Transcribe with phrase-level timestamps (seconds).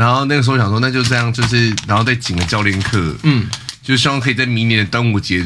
[0.00, 3.46] 然后那个时候想说，那就这样，就是然后再请个教练课，嗯，
[3.82, 5.44] 就希望可以在明年的端午节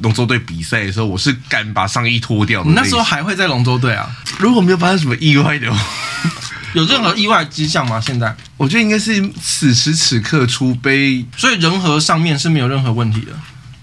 [0.00, 2.68] 龙舟队比赛的时候，我是敢把上衣脱掉的。
[2.68, 4.10] 你那时候还会在龙舟队啊？
[4.40, 5.80] 如果没有发生什么意外的话，
[6.74, 8.00] 有任何意外迹象吗？
[8.00, 13.32] 现在我觉得应该是此时此刻，出杯所以人和上面是没有任何问题的。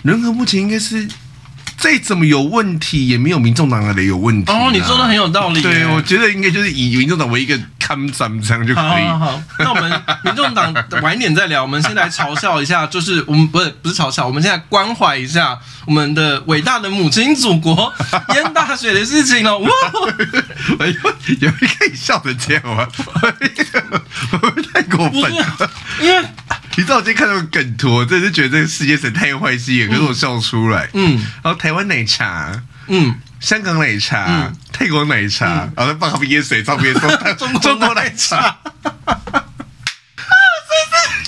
[0.03, 1.07] 人和目前应该是。
[1.79, 4.51] 再怎么有问题，也没有民众党的有问题。
[4.51, 5.61] 哦，你说的很有道理。
[5.61, 8.83] 对，我觉得应该就是以民众党为一个看涨这样就可以。
[9.05, 11.61] 好，好，好，那我们 民众党晚一点再聊。
[11.61, 17.93] 我们先来嘲笑一下，就是我们不是不是嘲笑，我们现在关怀一下我们的伟大的母亲祖国
[18.35, 19.57] 淹大水的事情了。
[19.59, 19.69] 哇，
[20.79, 22.85] 有有人可以笑成这样吗？
[24.73, 25.71] 太过分了，
[26.01, 26.23] 因为。
[26.77, 30.89] 你知道我今天看到梗图，我真的是觉得这个世界实在太坏心眼，可是我笑出来。
[30.93, 32.51] 嗯，然后台湾奶茶，
[32.87, 37.09] 嗯，香港奶茶，嗯、泰国奶茶，嗯、然后再放他们淹水照片，说
[37.61, 38.57] 中国奶茶。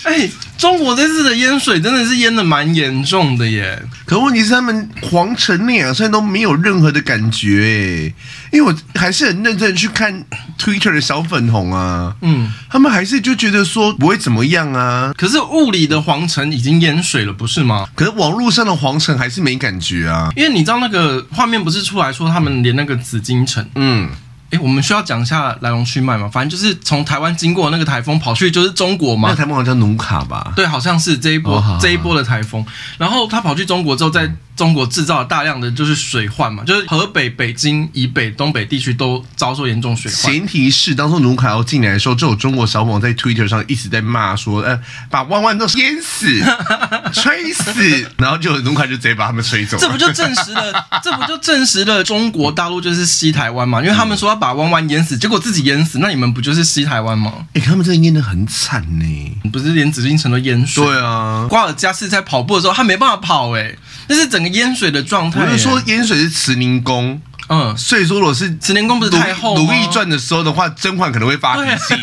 [0.04, 3.82] 哎，中国这次的淹水真的是淹的蛮严重的耶。
[4.06, 8.14] 可问题是，他们皇城那两天都没有任何的感觉哎，
[8.52, 10.24] 因为我还是很认真去看
[10.58, 15.14] Twitter 的小粉红啊，嗯，他们还是就觉得说不会怎么样啊。
[15.16, 17.88] 可是物理的皇城已经淹水了，不是吗？
[17.96, 24.10] 可是网络上的皇城还是没感觉啊，因为你知道那个画面不是出来说他们连那个紫禁城，嗯。
[24.52, 26.30] 哎，我们需要讲一下来龙去脉嘛？
[26.32, 29.30] 反正就是从台湾经过那个台风跑去就是中国嘛。
[29.30, 30.54] 那台风好像叫努卡吧？
[30.56, 32.66] 对，好像是这一波、哦、这一波的台风。
[32.98, 40.34] 然后他跑去中国之后，在中国制造了大量的就是水患嘛，就是河北、北京以北、东北地区都遭受严重水患。
[40.34, 46.28] 前提是当初努卡要进来的时候，就有中国小网在 Twitter 上一直在骂说：“呃，把万万都淹死、
[47.14, 47.72] 吹死。”
[48.20, 49.78] 然后就努卡就直接把他们吹走。
[49.80, 50.86] 这不就证实了？
[51.02, 53.82] 这不就证实了中国大陆就是西台湾嘛？
[53.82, 57.32] 因为他们说要把弯弯淹死，结果自己淹死，那你们不就是西台湾吗？
[57.54, 60.84] 哎、欸，他们真的淹得很惨呢，不是连紫禁城都淹水？
[60.84, 63.76] 对啊，瓜尔佳是在跑步的时候，他没办法跑、欸，哎，
[64.10, 65.46] 那是整个淹水的状态、欸。
[65.46, 69.62] 我是说淹水是慈宁宫，嗯，所以说如果是慈宁宫不是太后吗？
[69.62, 71.96] 如懿传的时候的话，甄嬛可能会发脾气。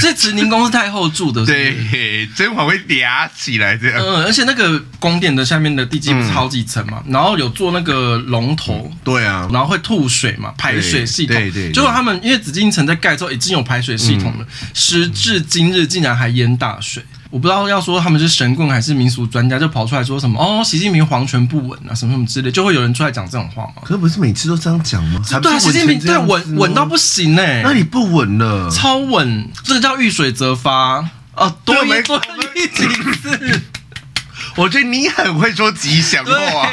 [0.00, 1.88] 这慈宁宫是太后住的是不是？
[1.90, 3.98] 对，甄嬛会嗲起来这样。
[3.98, 11.36] 嗯，而且那个宫殿的下面的地基不是好几层嘛，嗯、然后有做那个龙头、嗯，对啊，然后会吐水嘛，排水系统。
[11.36, 17.02] 对对，结果他们因为紫禁城在盖之后已经有排水系统了，嗯、时至今日竟然还淹大水。
[17.30, 23.82] 我不知道要说他们是神棍还是民俗专家，就跑出来说什么哦，习近平皇权不稳啊，什么什么之类，就会有人出来讲这种话吗？
[23.82, 25.20] 可是不是每次都这样讲吗？
[25.42, 27.62] 对，习近平对稳稳到不行呢、欸。
[27.62, 28.70] 那你不稳了？
[28.70, 32.18] 超稳，这个叫遇水则发啊，多一多
[32.54, 32.86] 一几
[33.20, 33.62] 次。
[34.56, 36.72] 我觉得你很会说吉祥话，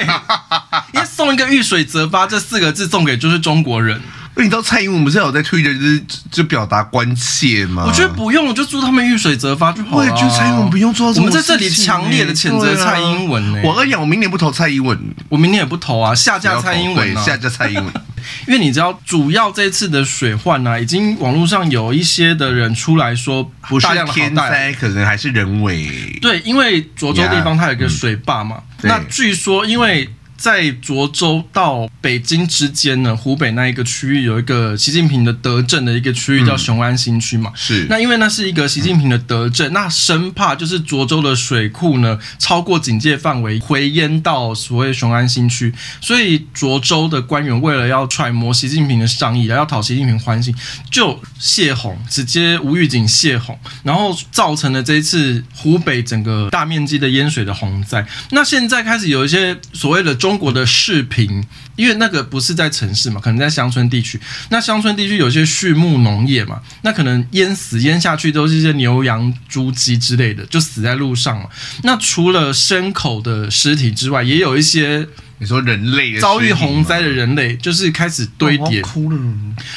[0.94, 4.02] 因为送一个遇水则发这四个字送给就是中国人。
[4.38, 7.86] 那你知道蔡英文不是有在推特就是就表达关切吗？
[7.88, 9.98] 我觉得不用，我就祝他们遇水则发就好了。
[9.98, 11.28] 我也觉得蔡英文不用做到这么。
[11.28, 13.64] 我们在这里强烈的谴责蔡英文呢、欸。
[13.66, 17.94] 我跟你讲，我明年不投蔡英文，我明年也不投啊，下架蔡英文、啊，下架蔡英文。
[18.46, 26.18] 因为你知道，主要这次的水患呢、啊，已经网络上有一些的人出来说，不是天灾，可能还是人为。
[26.22, 30.10] 对，因为涿州地方它有一个水坝嘛，嗯、那据说因为。
[30.38, 37.52] 在涿州到北京之间呢，湖北那一个区域有一个习近平的德政的一个区域叫雄安新区嘛。
[37.56, 37.86] 是。
[37.90, 50.54] 那因为那是一个习近平的德政，那生怕就是涿州的水库呢超过警戒范围，回淹到所谓雄安新区，所以涿州的官员为了要揣摩习近平的上意，要讨习近平欢心，
[50.92, 58.06] 就泄洪，直接无预警泄洪，然后造成了这一次湖北整个大面积的淹水的洪灾。
[58.32, 60.14] 那现在开始有一些所谓的。
[60.26, 61.46] 中国的视频，
[61.76, 64.20] 因为那个不是在城市嘛，可能在乡村地区。
[64.50, 71.48] 那乡村地区有些畜牧农业嘛，那可能淹死淹下去都是一些牛羊猪鸡之类的，就死在路上了。
[71.84, 75.08] 那除了牲口的尸体之外，也有一些
[75.38, 78.82] 你说人类遭遇洪灾的人类，就是开始堆叠。
[78.82, 79.20] 哭了。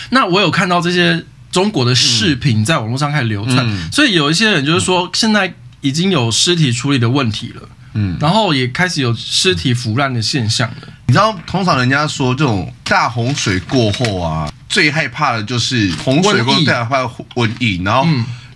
[0.09, 1.23] 那我有看到这些
[1.53, 5.53] 中国的视频在网络上开始流传，嗯、所以有一些人就是说，现在
[5.83, 7.69] 已经有尸体处理的问题了。
[7.95, 10.89] 嗯，然后也开始有尸体腐烂的现象了。
[11.07, 17.03] 你知道，通常人家说这种大洪水过后啊，最害怕的就是洪水过后最害怕
[17.35, 18.07] 瘟疫，然后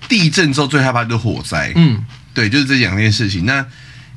[0.09, 1.73] 地震之后最害怕就是火灾。
[1.75, 3.47] 嗯，对，就是这两件事情。
[3.47, 3.65] 那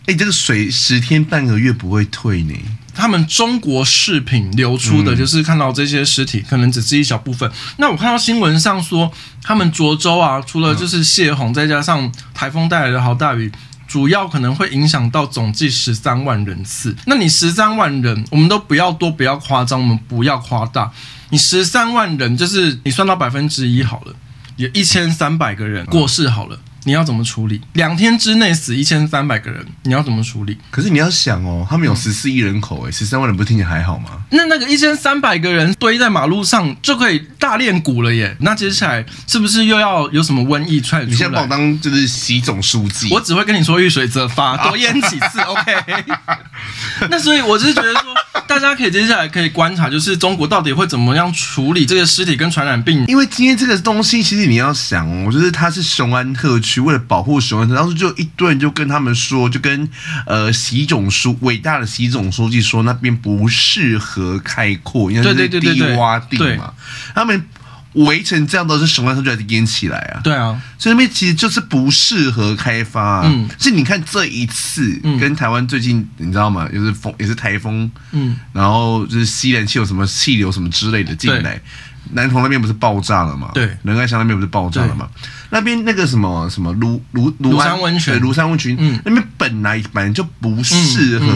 [0.07, 2.53] 哎，这个水十天半个月不会退呢？
[2.93, 7.49] 他们中国视频流出的就是看到这些尸体，可能只是一小部分。
[7.77, 9.11] 那我看到新闻上说，
[9.43, 13.51] 他们涿州啊，除了就是泄洪，再加上台风带来的好大雨，
[13.87, 16.95] 主要可能会影响到总计十三万人次。
[17.05, 20.91] 那你十三万人，我们都不要多，不要夸张，我们不要夸大。
[21.29, 24.13] 你十三万人，就是你算到百分之一好了，
[24.57, 26.59] 有一千三百个人过世好了。
[26.85, 27.59] 你要怎么处理？
[27.73, 30.57] 两天之内死一千三百个人，你要怎么处理？
[30.71, 34.11] 可是你要想哦，他们有十四亿人口，哎，十三万人不是听起来还好吗？
[34.29, 38.37] 那那个一千三百个人堆在马路上就可以大练鼓了耶！
[38.41, 41.03] 那接下来是不是又要有什么瘟疫出来？
[41.03, 45.73] 你先把我当就是习总书记，我只会跟你说遇水则发，多淹几次， OK？
[47.09, 48.13] 那所以我就是觉得说，
[48.47, 53.03] 大家可以接下来可以观察，就是中国到底会怎么样处理这个尸体跟传染病？
[53.07, 56.74] 因为今天这个东西，其实你要想哦，我觉得它是雄安特区。
[56.81, 59.89] 为了保护雄安，当时就一堆人就跟他们说，就跟
[60.25, 65.59] 呃习总书伟大的习总书记说，那边不适合开阔，因为是低
[65.95, 66.73] 洼地嘛。
[67.13, 67.43] 他们
[67.93, 70.19] 围成这样都是雄安特区还是淹起来啊？
[70.21, 73.23] 对啊，所以那边其实就是不适合开发、啊。
[73.25, 76.67] 嗯，是你看这一次跟台湾最近，你知道吗？
[76.67, 81.61] 就是风，也是台风，嗯，然后就是西南气有什么气流什么之类的进来。
[82.11, 83.51] 南投那边不是爆炸了吗？
[83.53, 85.07] 对，仁爱乡那边不是爆炸了吗？
[85.49, 91.27] 那边那个什么什么庐庐庐山温泉，庐山温泉，嗯，那边本来本来就不适合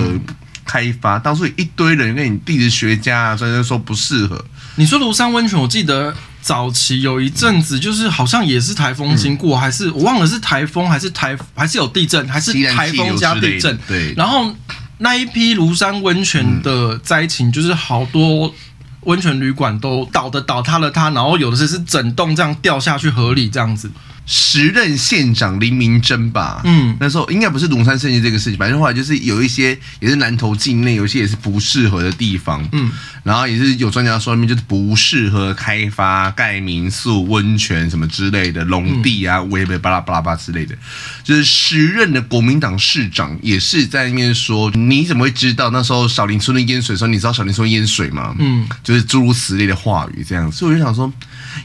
[0.66, 4.44] 开发，当初一堆人跟你地质学家啊，专家说不适合。
[4.76, 13.78] 你说庐山温泉，我记得早期有一阵子，就是好像也是台风经过，还是我忘了是台风还是台还是有地震，还是台风加地震？
[13.88, 14.14] 对。
[14.16, 14.54] 然后
[14.98, 18.54] 那一批庐山温泉的灾情，就是好多。
[19.02, 23.90] 温泉旅馆都倒的倒塌了，塌，然后有的是是整栋这样掉下去河里这样子。
[24.32, 32.92] 时任县长林明珍吧，嗯，那时候应该不是龙山胜境这个事情，反正后来就是有一些也是南投境内，有一些也是不适合的地方，嗯，
[33.24, 40.78] 然后也是有专家说明就是不适合开发盖民宿、温泉什么之类的农地啊，乌贝巴拉巴拉巴之类的，
[41.24, 48.36] 就是时任的国民党市长也是在那边说，你怎么会知道那时候小林村的淹水的时候，你知道小林村淹水吗？
[48.38, 51.12] 嗯，就是诸如此类的话语这样，所以我就想说。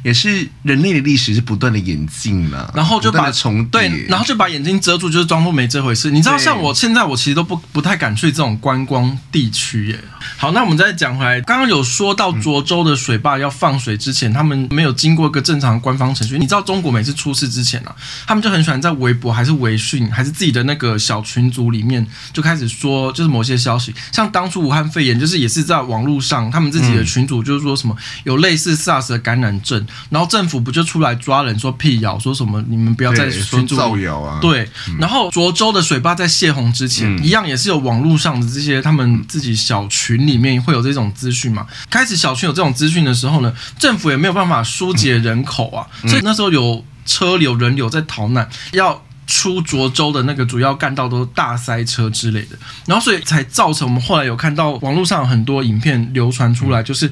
[0.02, 6.10] 也是人类的历史是不断的演进嘛，然后就把重对，然后就把眼睛遮住，就是装作没这回事。
[6.10, 9.98] 你知道，像我现在，我其实都不不太敢去这种观光地区耶。
[10.36, 16.38] 好，那我们再讲回来，刚刚有说到涿州的水坝要放水之前，他们没有经过一个正常官方程序。
[16.38, 17.94] 你知道，中国每次出事之前啊，
[18.26, 29.73] 他们就很喜欢在微博还是微信还是自己的那个小群组里面就开始说，就是某些消息，像当初武汉肺炎，就是也是在网络上，他们自己的群组就是说什么有类似 SARS 的感染症。
[30.10, 34.38] 然后政府不就出来抓人说辟谣，说什么你们不要再说造谣啊？
[34.40, 34.68] 对。
[34.98, 41.66] 然后涿州的水坝在泄洪之前，一样也是有网络上的这些他们自己小群里面会有这种资讯嘛。
[41.88, 52.56] 开始小群有这种资讯的时候呢，政府也没有办法疏解人口啊，所以那时候有车流人流在逃难，要出涿州的那个主要干道都大塞车之类的，
[52.86, 57.10] 然后所以才造成我们后来有看到网络上有很多影片流传出来，就是。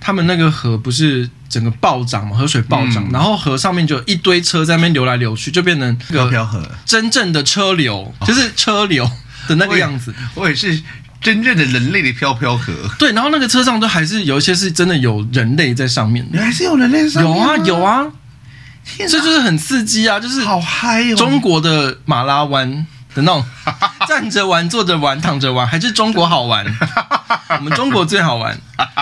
[0.00, 9.08] 他们那个河不是整个暴涨嘛，河水暴涨，嗯、然后河上面就一堆车在那边流来流去，就变成飘飘河，真正的车流，就是车流
[9.46, 10.12] 的那个样子。
[10.34, 10.82] 我也，是
[11.20, 12.72] 真正的人类的飘飘河。
[12.98, 17.32] 对，然后那个车上都还是有一些是真的有人类在上面的，还是有人类在上面。
[17.32, 18.06] 有啊有啊，
[18.98, 21.14] 这就是很刺激啊，就是好嗨哦！
[21.14, 22.84] 中国的马拉湾。
[23.14, 23.44] 的那种
[24.08, 26.64] 站着玩、坐着玩、躺着玩，还是中国好玩？
[27.58, 28.58] 我们中国最好玩。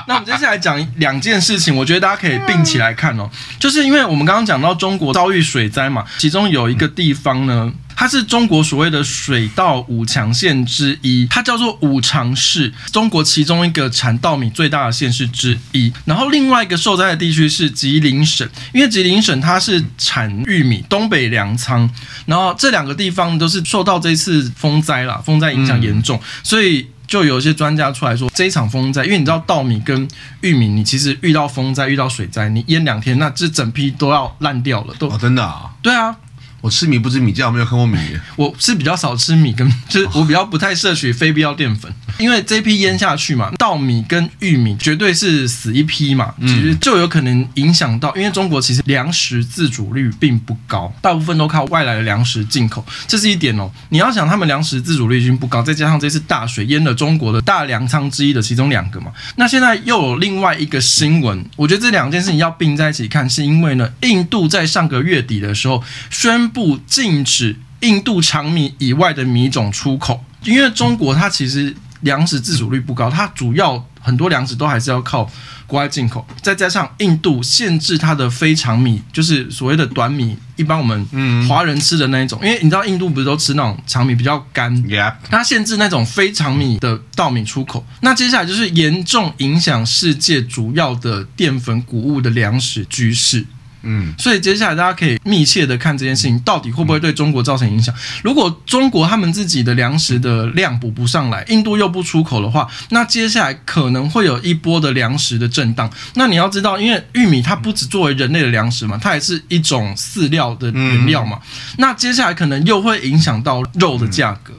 [0.06, 3.28] 那我们接下来讲两件事情，我觉得大家可以并起来看哦。
[3.58, 7.72] 就是因为我们刚刚讲到中国遭遇水灾嘛，其中有一个地方呢。
[7.94, 15.92] 它是中国所谓的水稻五强县之一，它叫做五常市，中国其中一个产稻米最大的县市之一。
[16.04, 21.88] 然后另外一个受灾的地区是吉林省，因为吉林省它是产玉米，东北粮仓。
[22.26, 30.08] 然后这两个地方都是受到这次风灾啦，风灾影响严重，所以就有一些专家出来说，这一场风灾，因为你知道稻米跟
[30.40, 35.70] 玉米，你其实遇到风灾、遇到水灾，你淹两天，那这整批都要烂掉了，都、哦、真的啊？
[35.82, 36.16] 对啊。
[36.62, 37.98] 我吃米不吃米价，我没有看过米。
[38.36, 53.68] 我是比较少吃米，跟 就是我比较不太摄取非必要淀粉，因为这批腌下去嘛，稻米跟玉米绝对是死一批嘛，其实就有可能影响到，因为中国其实粮食自主率并不高，大部分都靠外来的粮食进口，这是一点哦。
[53.88, 75.28] 你要想他们粮食自主率已经不高，再加上这次大水淹了中国的大粮仓之一的其中两个嘛，那现在又有另外一个新闻，我觉得这两件事情要并在一起看，是因为呢，印度在上个月底的时候宣不禁止印度长米以外的米种出口，因为中国它其实粮食自主率不高，它主要很多粮食都还是要靠
[75.66, 81.06] 国外进口，再加上印度限制它的非常米，就是所谓的短米，一般我们
[81.48, 84.84] 华人吃的那一种，因为你知道印度不是都吃那种长米比较干，
[85.30, 93.46] 它限制那种非常米的稻米出口，那接下来就是严重影响世界主要的淀粉谷物的粮食局势。
[93.82, 97.94] 嗯，所以接下来大家可以密切的看这件事情到底会不会对中国造成影响。
[98.22, 105.90] 如果中国他们自己的粮食的量补不上来，印度又不出口的话，那接下来可能会有一波的粮食的震荡。
[106.14, 111.40] 那你要知道，因为玉米它不只作为人类的粮食嘛，它也是一种饲料的原料嘛。
[111.78, 114.52] 那接下来可能又会影响到肉的价格。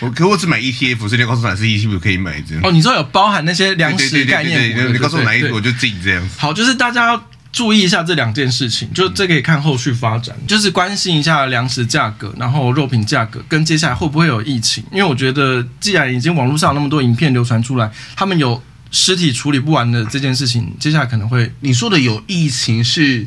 [0.00, 2.64] 我可我只买 ETF，所以你告诉我哪是 ETF 可以买这样。
[2.64, 4.58] 哦，你说有包含那些粮食概念？
[4.58, 6.28] 对对对，你告诉我哪一个我就进这样。
[6.36, 7.20] 好，就是大家。
[7.54, 14.82] 注意一下这两件事情，就这可以看后续发展，就是关心一下粮食价格，然后肉品价格跟接下来会不会有疫情。
[14.90, 21.54] 因为我觉得，既然已经网络上有那么多影片流传出来，他们有尸体处理不完的这件事情，接下来可能会。
[21.60, 23.24] 你说的有疫情是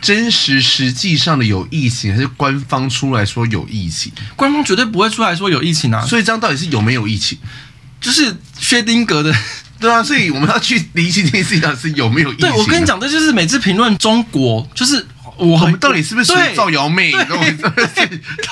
[0.00, 4.10] 真实实际上的有疫情，还是官方出来说有疫情？
[4.34, 6.06] 官方绝对不会出来说有疫情啊！
[6.06, 7.36] 所以这样到底是有没有疫情？
[8.00, 9.34] 就是薛丁格的。
[9.78, 12.52] 对啊，所以我们要去理清这件事情是有没有疫情、啊。
[12.52, 15.06] 对，我跟你讲，这就是每次评论中国，就是
[15.36, 17.12] 我，我们到底是不是属于造谣妹？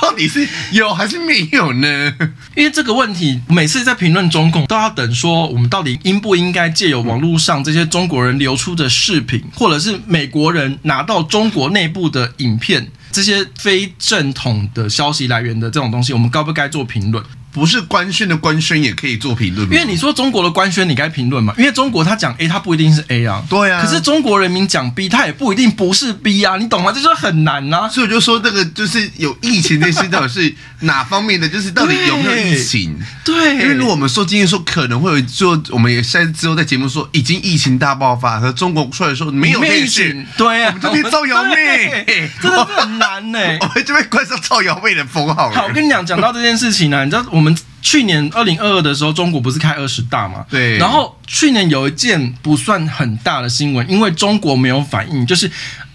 [0.01, 2.13] 到底是有还是没有呢？
[2.55, 17.25] 因为这个问题，每次在评论中共，都要等说我们到底应不应该借由网络上这些中国人流出的视频，或者是美国人拿到中国内部的影片，这些非正统的消息来源的这种东西，我们该不该做评论？
[17.55, 21.55] 不是官宣的官宣也可以做评论，因为你说中国的官宣，你该评论嘛？
[21.57, 23.41] 因为中国他讲 A，他不一定是 A 啊。
[23.49, 23.81] 对啊。
[23.81, 26.91] 可是中国人民讲 B，他也不一定不是 B 啊，你懂吗？
[26.93, 27.89] 这就很难呐、啊。
[27.89, 31.49] 所以我就说，这个就是有疫情这些到底是哪方面的？
[31.49, 32.99] 就是到底有没有疫情？
[33.25, 33.53] 对。
[33.55, 42.05] 因为如果我们说今天说可能会有，就我们也现在之后在节目说已经疫情大爆发，和中国出来说没有疫情，对啊，我们这边造谣妹，
[42.43, 43.59] 真的很难呢、欸。
[43.63, 45.49] 我们这边冠上造谣妹的封号。
[45.51, 47.57] 好，我跟你讲，讲到这件事情呢、啊，你知道我们。
[47.83, 50.47] 去年二零二二的时候，中国不是开二十大嘛？
[50.49, 50.79] 对。
[50.79, 55.49] 然后去年有一件不算很大的新闻，因为中国没有反应，就是。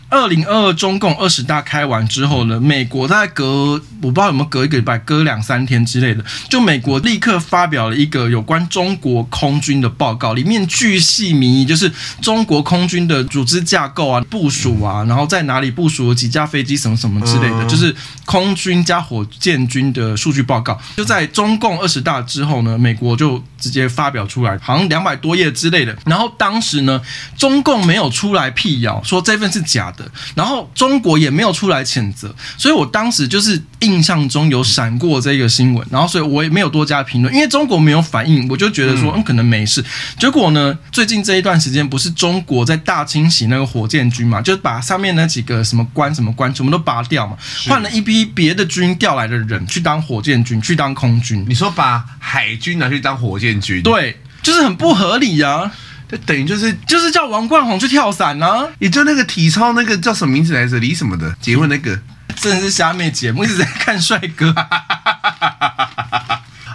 [0.10, 20.80] 二零二二中共二十大开完之后呢，美国大概隔我不知道有没有隔一个礼拜，隔两三天之类的，就美国立刻发表了一个有关中国空军的报告，里面巨细靡遗，就是中国空军的组织架构啊、部署啊，然后在哪里部署了几架飞机什么什么之类的，就是空军加火箭军的数据报告。
[20.98, 25.96] 就在中共二十大之后呢，美国就直接发表出来，好像两百多页之类的。
[26.06, 27.02] 然后当时呢，
[27.38, 30.10] 中共没有出来辟谣说这份是假的。
[30.36, 39.84] 然后中国也没有出来谴责，所以我当时就是印象中有闪过这个新闻，然后所以我也没有多加评论，因为中国没有反应，我就觉得说嗯可能没事。
[40.18, 47.38] 结果呢，最近这一段时间不是中国在大清洗那个火箭军嘛，就是把上面那几个什么官什么官全部都拔掉嘛，
[47.68, 51.46] 换了一批别的军调来的人去当火箭军，去当空军。
[51.48, 53.82] 你说把海军拿去当火箭军？
[53.82, 55.72] 对，就是很不合理呀、啊。
[56.10, 60.80] 就等于就是就是叫王冠宏去跳伞呢、啊，也就那个体操那个叫什么名字来着？
[60.80, 62.00] 李什么的结婚那个，
[62.36, 64.52] 真的是虾妹节目，一直在看帅哥。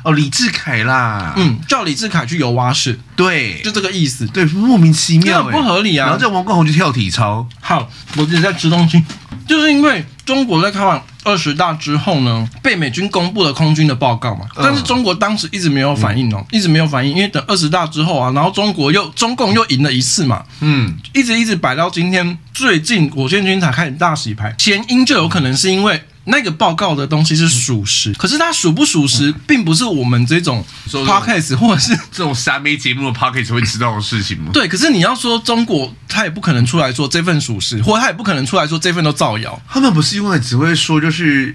[0.04, 6.07] 哦，李智凯啦，嗯，叫李智凯去游蛙式，对，就这个意思，对，莫名其妙，不合理啊。
[6.07, 9.02] 然后叫王冠宏去跳体操，好，我一直在吃东西，
[9.49, 26.00] 就是因为中国在开完二十大之后呢，被美军公布了空军的报告嘛，但是中国当时一直没有反应哦，嗯、一直没有反应，因为等二十大之后啊，然后中国又中共又赢了一次嘛，嗯，一直一直摆到今天，最近火箭军才开始大洗牌，前因就有可能是因为。
[26.26, 34.50] 那个报告的东西是属实，可是它属不属实，并不是我们这种 podcast 或者是这种三媒节目的 podcast 会知道的事情吗？
[34.52, 39.61] 对，可是你要说中国，他也不可能出来说这份属实，或者他也不可能出来说这份都造谣。
[39.69, 41.54] 他们不是因为只会说就是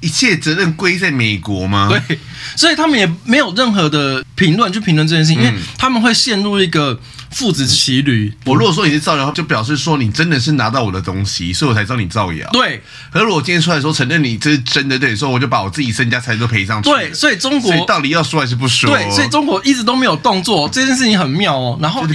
[0.00, 1.88] 一切责任归在美国吗？
[1.90, 2.18] 对，
[2.56, 6.98] 所以他们也没有任何的评论去评论这件事情，因为他们会陷入一个。
[7.32, 8.32] 父子骑驴。
[8.44, 12.48] 我如果说你是造谣，就表示说你真的是拿到我的东西，所以我才知道你造谣。
[12.52, 12.82] 对。
[13.10, 16.90] 可是我今天出来说承认你这是真的，对，说我就把我自己身家财产都赔上去。
[16.90, 18.90] 对，所以中国到底要说还是不说？
[18.90, 21.78] 对，所以中国一直都没有动作，这件事情很妙哦。
[21.80, 22.06] 然后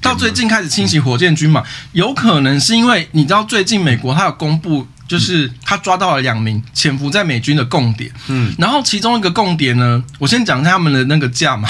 [0.00, 4.86] 到最近开始清洗火箭军嘛，有可能是因为你知道最近美国他有公布。
[5.08, 11.68] 就是他抓到了两名潜伏在美军的共谍，嗯，然后其中一个共谍呢，我先讲一下他们的那个价嘛，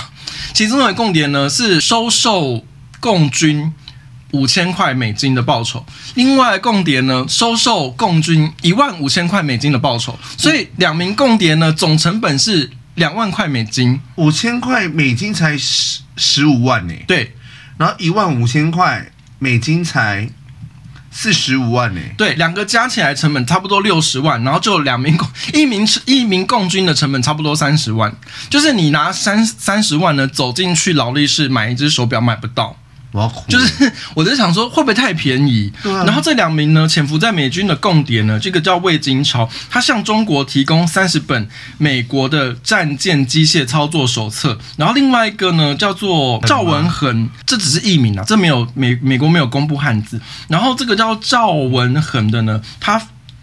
[0.54, 2.64] 其中一个共谍呢是收受
[3.02, 3.75] 共军
[4.30, 17.35] 五千块美金的报酬，另外共谍呢收受共军一万五千块美金的报酬，所以两名共谍呢总成本是两万块美金，五千块美金才十十五万呢，对，
[17.76, 20.30] 然后一万五千块美金才。
[21.14, 22.00] 四十五万呢？
[22.16, 28.11] 对，两个加起来成本差不多六十万，然后就两名共 一名一名共军的成本差不多三十万，
[28.49, 32.75] 就是你拿三三十万呢走进去劳力士买一只手表买不到。
[33.49, 35.73] 就是，我在想说会不会太便宜？
[35.83, 36.04] 对啊。
[36.04, 44.59] 然后这两名呢，潜伏在美军的共谍呢，这个叫魏金超，他向中国提供三十本美国的战舰机械操作手册。
[44.76, 50.21] 然后另外一个呢，叫做赵文恒，这只是艺名啊，这没有美美国没有公布汉字。
[50.49, 53.00] 然后这个叫赵文恒的呢，他。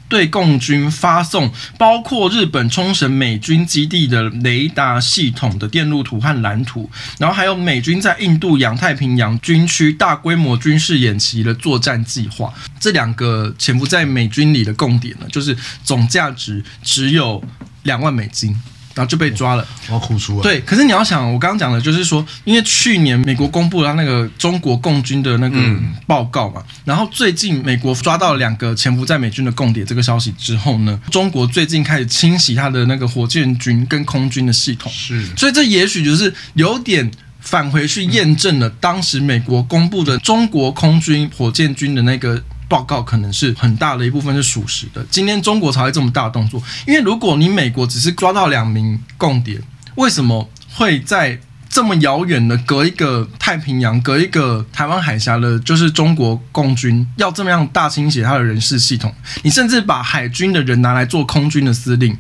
[0.10, 6.90] 对共军发送包括日本冲绳美军基地的雷达系统的电路图和蓝图，
[7.20, 12.52] 然后还有美军在印度洋太平洋军区大规模军事演习的作战计划。
[12.80, 17.42] 这两个潜伏在美军里的共点呢，就是总价值只有
[17.84, 18.60] 两万美金。
[19.00, 20.44] 然后就被抓了，我要哭出来。
[20.44, 25.58] 对，可是你要想，我刚刚讲的就是说，因为去年美国公布了那个中国共军的那个
[26.06, 42.44] 报告嘛，嗯、然后最近美国抓到两个潜伏在美军的共谍这个消息之后呢，中国最近开始清洗他的那个火箭军跟空军的系统，是，所以这也许就是有点返回去验证了当时美国公布的中国空军火箭军的那个。
[42.70, 45.06] 报告可能是很大的一部分是属实的。
[45.10, 49.60] 今天中国才会这么大的动作，因为如果你美国只是抓到两名共谍，
[49.96, 59.14] 为什么会在这么遥远的隔一个太平洋、隔一个台湾海峡的，就是中国共军要这么样大清洗他的人事系统？
[59.42, 62.16] 你甚至把海军的人拿来做空军的司令，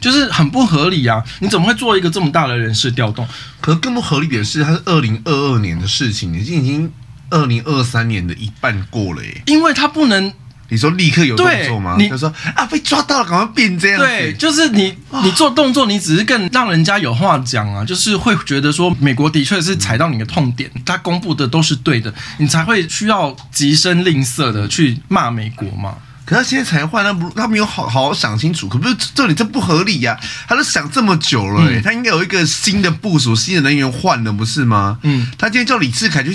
[0.00, 1.24] 就是很不合理啊！
[1.38, 3.26] 你怎么会做一个这么大的人事调动？
[3.60, 6.92] 可是更不合理的是，它是二零二二年的事情，已经已经。
[7.32, 10.30] 二零二三年的一半过了耶，因为他不能，
[10.68, 11.96] 你说立刻有动作吗？
[11.98, 13.98] 你他说啊，被抓到了，赶快变这样。
[13.98, 25.94] 对，就是你，你做动作，你只是更让人家有话讲啊，就是会觉得说美国的确是踩到你的痛点，他公布的都是对的，你才会需要极声吝啬的去骂美国嘛。
[26.24, 30.20] 可是他现在才换，他不，他没有好好好想清楚，可不是这里这不合理呀、啊？
[30.48, 34.98] 他都想这么久了，哎，他应该有一个新的部署，新的人员换了，不是吗？
[35.02, 36.30] 嗯，他今天叫李志凯就。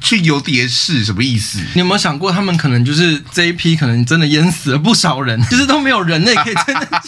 [0.00, 1.58] 去游蝶式什么意思？
[1.74, 7.02] 你有没有想过，他们可能就是这一批，可能真的淹死了不少人， 就是都没有人类可以真的，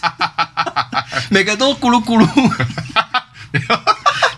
[1.30, 2.52] 每个都咕噜咕噜。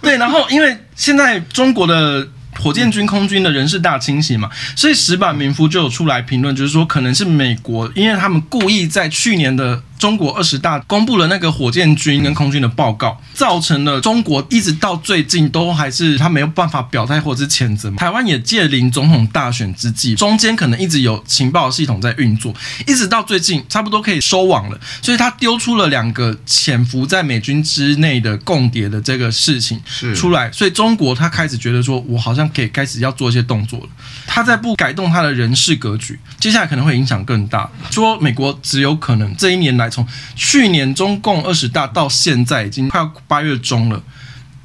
[0.01, 2.29] 对，然后因为现在中国的。
[2.57, 17.91] 火箭军、空军的人事大清洗嘛，所以石板民夫就有出来评论，就是说可能是美国，因为他们故意在去年的中国二十大公布了那个火箭军跟空军的报告，造成了中国一直到最近都还是他没有办法表态或者是谴责。
[17.97, 22.55] 台湾也借临总统大选之际，中间可能一直有情报系统在运作，
[22.87, 29.81] 一直到最近差不多可以收网了，所以他丢出了两个潜伏在美军之内的共谍的这个事情
[30.15, 32.45] 出来，所以中国他开始觉得说，我好像。
[32.55, 33.87] 可以开始要做一些动作了。
[34.29, 37.69] 他在不改动他的人事格局，接下来可能会影响更大。
[37.91, 44.03] 说美国只有可能这一年来，从去年中共二十大到现在，已经快要八月中了，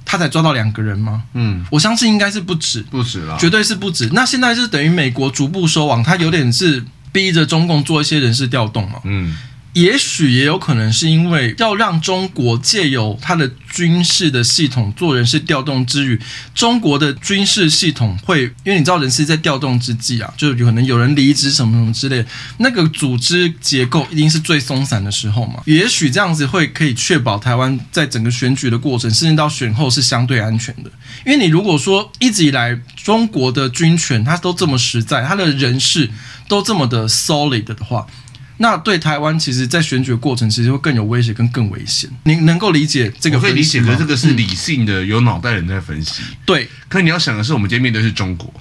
[0.03, 1.23] 他才抓到两个人吗？
[1.33, 4.09] 嗯，我相信应该是不止，不止了，绝对是不止。
[4.13, 8.99] 那现在是等于美国逐步收网，他有点是逼着中共做一些人事调动嘛？
[9.03, 9.37] 嗯。
[9.73, 16.19] 也许也有可能是因为要让中国借由他的军事的系统做人事调动之余，
[16.55, 22.25] 中国的军事系统会，因为你知道人事在调动之际啊，就有可能有人离职什么什么之类，
[22.58, 25.62] 那个组织结构一定是最松散的时候嘛。
[25.65, 30.89] 也许这样子会可以确保台湾在整个选举的过程，甚至到选后是相对安全的。
[31.25, 36.10] 因为你如果说一直以来中国的军权它都这么实在，它的人事
[36.47, 38.08] 都这么的 solid 的话。
[38.61, 42.09] 那对台湾，其实，在选举的过程，其实会更有威胁，跟更危险。
[42.23, 43.37] 你能够理解这个？
[43.37, 46.21] 我可以理解，可是这个是理性的，嗯、有脑袋人在分析。
[46.45, 48.53] 对，可你要想的是，我们今天面对的是中国，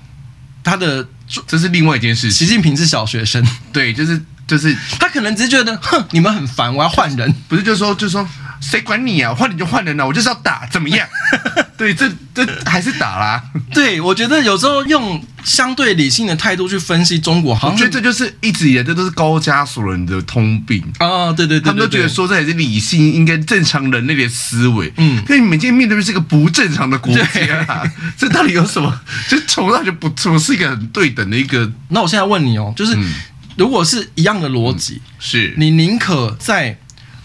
[0.62, 1.04] 他的
[1.48, 2.46] 这是另外一件事情。
[2.46, 7.34] 习近平是小学生，对，就是就是，他可能只是觉得，哼，你们很烦，我要换人。
[7.48, 8.24] 不是，就是说，就是说，
[8.60, 9.34] 谁管你啊？
[9.34, 11.08] 换你就换人了，我就是要打，怎么样？
[11.78, 13.42] 对，这这 还是打啦。
[13.72, 21.32] 对，我觉得有时候用相对理性的态度去分析中国，好像我觉得这就是一直以来这都是高加索人的通病啊。
[21.32, 24.92] 对对对，他们都觉得说这也是理性，应该正常人类的思维。
[24.96, 27.22] 嗯，可是你们今天面对的是一个不正常的国家，
[27.68, 27.82] 啊，
[28.18, 29.00] 这到底有什么？
[29.30, 31.70] 就从来就不不是一个很对等的一个。
[31.90, 33.14] 那我现在问你哦，就是、嗯、
[33.56, 36.76] 如果是一样的逻辑，嗯、是你宁可在。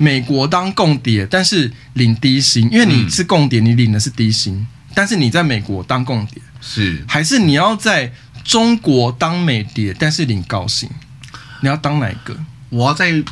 [0.03, 4.53] 美国当共谍，但是领低薪，因为你是共谍，你领的是低薪。
[4.55, 8.11] 嗯、但是你在美国当共谍，是还是你要在
[8.43, 10.89] 中国当美谍，但是领高薪？
[11.61, 12.35] 你要当哪一个？
[12.67, 13.23] 我要在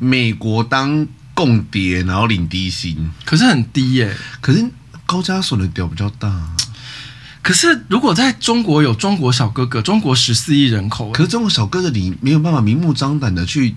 [0.00, 4.16] 美国当共谍，然后领低薪，可是很低耶、欸。
[4.40, 4.68] 可是
[5.06, 6.56] 高加索的屌比较大。
[7.40, 13.76] 可是如果在中国有中国小哥哥，中国十四亿人口，可是中国小哥哥你没有办法明目张胆的去。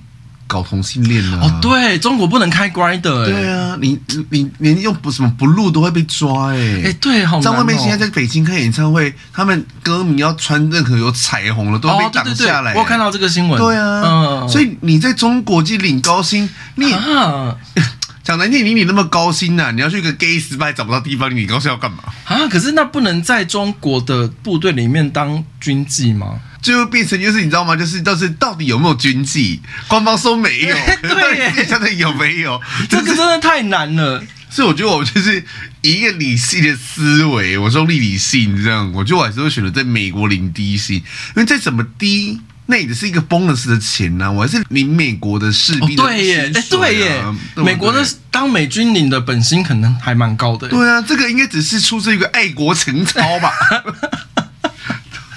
[0.52, 1.40] 搞同性恋呢？
[1.42, 3.02] 哦，对，中国不能开 Grindr。
[3.02, 3.98] 对啊，你
[4.30, 6.58] 你连用不什么不录都会被抓哎。
[6.84, 7.44] 哎，对，好难哦。
[7.44, 12.74] 张惠妹现在在北京开演唱会，他们歌迷要穿任何有彩虹的都被挡下来。
[12.74, 13.58] 我看到这个新闻。
[13.58, 14.50] 对啊，嗯。
[14.50, 17.56] 所以你在中国去领高薪，你啊
[18.22, 19.72] 讲难听，你你那么高薪呐？
[19.72, 22.00] 你要去一个 gay spy 找不到地方，你高薪要干嘛？
[22.26, 26.40] 啊，可是那不能在中国的部队里面当军妓吗？
[26.62, 27.76] 最后变成就是你知道吗？
[27.76, 29.60] 就是到是到底有没有军纪？
[29.88, 32.62] 官方说没有， 对，真的有没有？
[32.90, 34.24] 这个真的太难了。
[34.50, 35.42] 所以我觉得我就是
[35.82, 41.04] 一个理性的思维，我说理理性这样，我觉得我还是会选择在美国领低薪，因
[41.36, 44.32] 为再怎么低，那也是一个 bonus 的钱呐、啊。
[44.32, 46.10] 我还是领美国的士兵的、啊哦。
[46.10, 47.24] 对耶，哎，对耶，
[47.56, 50.68] 对对美国的当美军领的本薪可能还蛮高的。
[50.68, 53.54] 对啊，这个应该只是出自一个爱国情操吧。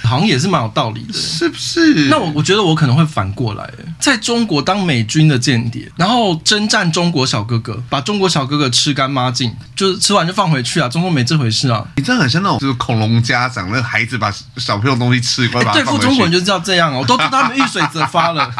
[0.05, 2.07] 好像也是蛮有道理的，是不是？
[2.09, 10.87] 那我我觉得我可能会反过来，在中国当美军的间谍，然后征战中国小哥哥，把中国小哥哥吃干抹净，就是吃完就放回去啊。
[10.87, 11.85] 中国没这回事啊。
[11.95, 18.51] 你这样很像那种就是恐龙家长，那个孩子把小朋友东西吃光，欸、对付中国人就是要这样哦，我都知道他们遇水则发了。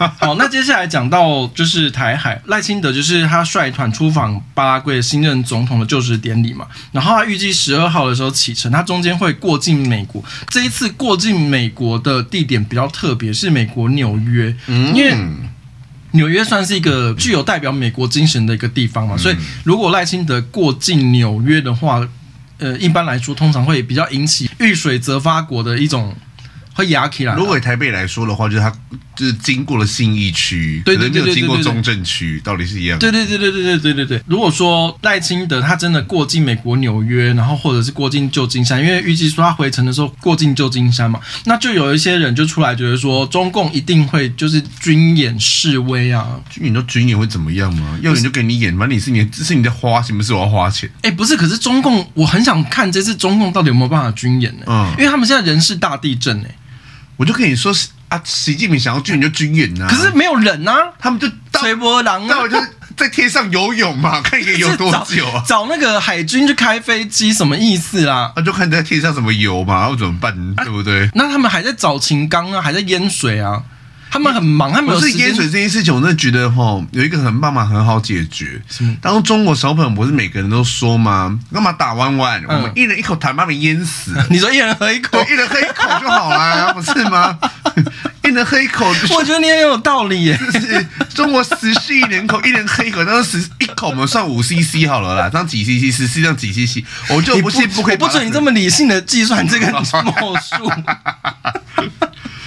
[0.18, 10.24] 好，那接下来讲到就是台海，赖清德就是他率团出访巴拉圭新任总统的就职典礼嘛，然后他预计十二号的时候启程，他中间会过境美国。
[10.48, 15.14] 这一次过境美国的地点比较特别，是美国纽约，因为
[16.12, 22.00] 纽约算是一个具有代表美国精神的一个地方嘛，所以如果赖清德过境纽约的话，
[22.56, 26.16] 呃，一般来说通常会比较引起遇水则发国的一种。
[26.72, 27.34] 会压起来。
[27.34, 28.72] 如果台北来说的话，就是它
[29.20, 32.98] 就是经过了信义区，对对对，对，经过中正区，到底是一样。
[32.98, 34.22] 对对对对对对对对对。
[34.26, 46.40] 如果说赖清德他真的过境美国纽约，然后或者是过境旧金山，因为预计说他回程的时候过境旧金山嘛，那就有一些人就出来觉得说，中共一定会就是军演示威啊。
[46.48, 47.98] 军演都军演会怎么样吗？
[48.00, 50.90] 要演就给你演，反正你是你，这是你在花钱，不是我要花钱。
[51.02, 54.64] 哎，不是，可是中共我很想看这次中共到底有没有办法军演呢？
[54.66, 56.56] 嗯，因为他们现在人事大地震哎。
[57.16, 57.70] 我就跟你说
[58.10, 61.26] 啊，习近平想要军人就军人啊，可是没有人啊，他们就
[61.58, 62.56] 随波浪啊，那我就
[62.96, 65.42] 在天上游泳嘛， 看可以游多久啊？
[65.46, 68.32] 找那个海军去开飞机，什么意思啊？
[68.36, 71.08] 那就看在天上怎么游嘛，然后怎么办，对不对？
[71.14, 73.62] 那他们还在找秦刚啊，还在淹水啊。
[74.10, 78.60] 他们很忙，他们有不是淹水这件事情，我真的觉得吼，有一个很办法很好解决。
[79.00, 81.38] 当中国小朋友不是每个人都说吗？
[81.52, 82.42] 干嘛打弯弯？
[82.48, 84.12] 我们一人一口痰把你淹死。
[84.28, 87.38] 你说一人喝一口，一人喝一口就好了， 不是吗？
[88.24, 90.38] 一人喝一口， 我觉得你很有道理耶。
[90.52, 100.70] 就是中国十四亿人口，一人喝一口，当时一口我们算五 CC 好了啦，这样几 CC，十四这样几 CC，我就不信不可以，不准你这么理性的计算这个墨数。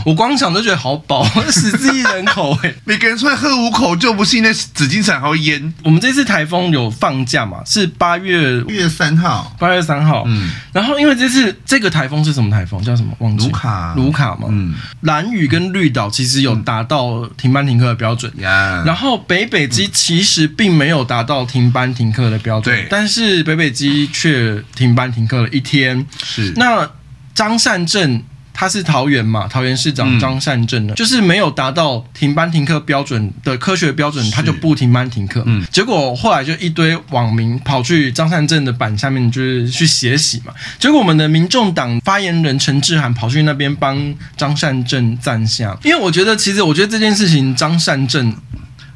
[0.06, 5.74] 我光想都觉得好饱，十四亿人口哎，每个人出来喝五口就不信那紫金伞还会淹。
[5.84, 7.60] 我们这次台风有放假嘛？
[7.66, 10.24] 是八月月三号，八月三号。
[10.28, 12.84] 嗯，然后因为这次这个台风是什么台风？
[12.84, 13.14] 叫什么？
[13.20, 13.48] 忘记。
[13.48, 14.48] 卢卡，卢卡嘛。
[14.50, 18.32] 嗯，蓝屿跟绿岛其实有达到停班停课的标准。
[18.38, 22.76] 嗯、然后北北基其实并没有达到停班停课的标准。
[22.76, 22.88] 对。
[22.90, 26.06] 但是北北基却停班停课了一天。
[26.24, 26.52] 是。
[26.56, 26.90] 那
[27.34, 28.22] 张善政。
[28.64, 35.44] 他是桃园嘛，桃园市长张善政呢，嗯、就是没有达到停班停课标准的科学标准，他就不停班停课。
[35.46, 40.54] 嗯，结果后来就一堆网民跑去张善政的板下面，就是去血洗嘛。
[40.80, 48.34] 结果我们的民众党发言人陈志涵跑去那边帮张善政赞下，因为我觉得其实我觉得这件事情张善政。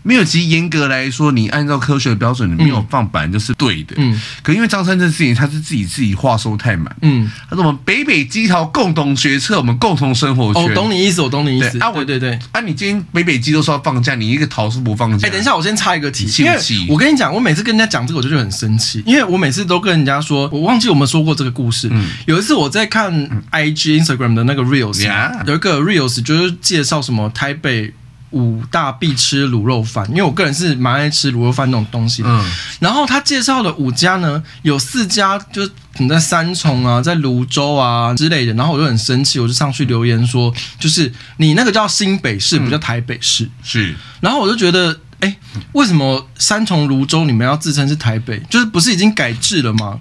[0.08, 3.94] 没有，其实严格来说，你按照科学的标准，你没有放本来就是对的。
[3.98, 4.20] 嗯。
[4.42, 6.96] 可因为张三这事情，他是自己自己话说太满。
[7.02, 7.30] 嗯。
[7.50, 10.64] 他说我们北北基桃共同决策，我们共同生活圈。
[10.64, 11.78] 哦，懂你意思，我懂你意思。
[11.80, 12.40] 啊，我对对对。
[12.54, 15.28] 啊，你今天北北基都说要放假，你一个桃是不放假？
[15.28, 21.90] 哎，等一下，我先插一个题，因为我跟你讲，我每次跟人家讲这个，我就觉得很生气，因为我每次都跟人家说，我忘记我们说过这个故事。
[21.92, 22.08] 嗯。
[22.26, 23.12] 有一次我在看
[23.52, 25.04] IG Instagram 的那个 Reels，
[25.46, 27.94] 有一个 Reels 就是介绍什么台北。
[28.32, 32.30] 五大必吃卤肉饭，因为我个人是蛮爱吃卤肉饭那种东西的。
[32.30, 38.54] 嗯，然后他介绍的五家呢，有四家就是你在三重啊，在泸州啊之类的。
[38.54, 43.46] 然后我就很生气，我就上去留言说，就是你那个叫新北市，不叫台北市。
[43.46, 43.96] 嗯、是。
[44.20, 45.38] 然后我就觉得，哎，
[45.72, 48.40] 为什么三重泸州你们要自称是台北？
[48.50, 50.00] 就是不是已经改制了吗？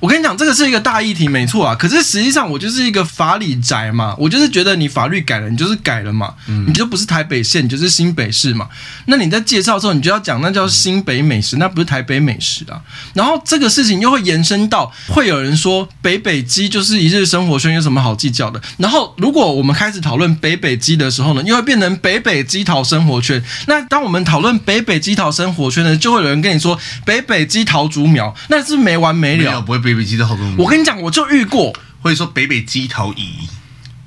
[0.00, 1.74] 我跟你讲，这个是一个大议题，没错啊。
[1.74, 8.66] 可是实际上，我就是一个法理宅嘛，我就是觉得你法律改了，你就是改了嘛，嗯、你就不是台北县，你就是新北市嘛。
[9.06, 12.80] 那你在介绍的时候，你就要讲那叫新北美食，那不是台北美食啊。
[13.12, 18.58] 然后这个事情又会延伸到，会有人说北北基就是一日生活圈，有什么好计较的？
[18.78, 23.42] 然后如果我们开始讨论北北基的时候呢，又会变成北北基桃生活圈。
[23.66, 30.54] 那当我们讨论北北基桃生活圈呢，就会有人跟你说北北基桃竹苗，那是，没完没了，不会北北基的好多。
[30.56, 33.48] 我跟你讲，我就遇过，或者说北北基桃宜，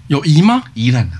[0.08, 0.64] 有姨吗？
[0.74, 1.18] 宜兰的，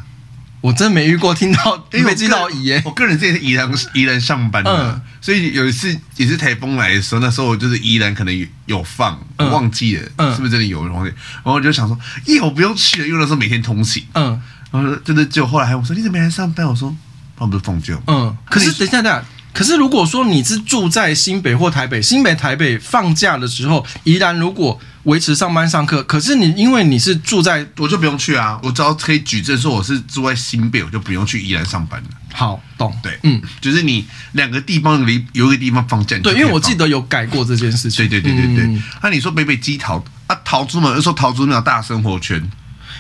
[0.62, 2.82] 我真没遇过，听到北北基桃宜耶。
[2.86, 10.86] 我个人之前是宜兰宜兰上班的，嗯、所以有一次也是台风来的时候，那时候我就是宜兰可能有有放，我忘记了，嗯、是不是真的有？
[10.88, 11.06] 然后
[11.54, 16.66] 我就想说，耶，我不用去了，因为那时候每天通勤，嗯，然后真的就后来还我说你怎么没来上班？
[16.66, 16.96] 我说
[17.36, 19.26] 他不是放假，嗯，可是等一下，等一下。
[19.54, 32.08] 可是如果说你是住在新北或台北，新北、台北放假的时候，宜兰如果维持上班上课，可是你因为你是住在，我就不用去啊，我只要可以举证说我是住在新北，我就不用去宜兰上班了。
[32.34, 38.08] 好，懂，对，嗯，就是你两个地方离有一个地方放假，对，因为我记得有改过这件事情。
[38.08, 38.66] 对对对对对。
[38.66, 42.42] 那、嗯啊、你说北北基桃啊，桃竹苗又说桃竹苗大生活圈，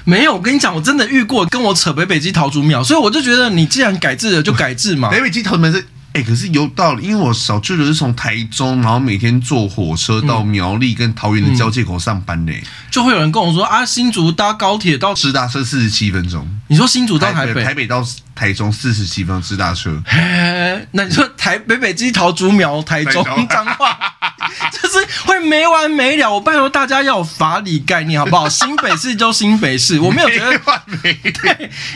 [0.04, 5.10] 没有，我跟你讲，我真的遇过跟我扯北北基桃竹苗，所以我就觉得你既然改制了，就改制嘛。
[5.10, 5.84] 北北基桃竹苗是。
[6.14, 16.48] 哎、欸，可是有道理，因为我小舅舅是从台中，然后每天坐火车到苗栗跟桃园的交界口上班呢、嗯嗯，就会有人跟我说啊，新竹搭高铁到直达车四十七分钟。
[16.74, 20.02] 你说新竹到台北，台北到台中四十七分钟直达车。
[20.06, 23.98] 嘿，那你说台北北基桃竹苗台中彰化，
[24.72, 26.34] 就是会没完没了。
[26.34, 28.48] 我拜托大家要有法理概念好不好？
[28.50, 30.60] 新北市就新北市，我没有觉得，
[31.02, 31.18] 对，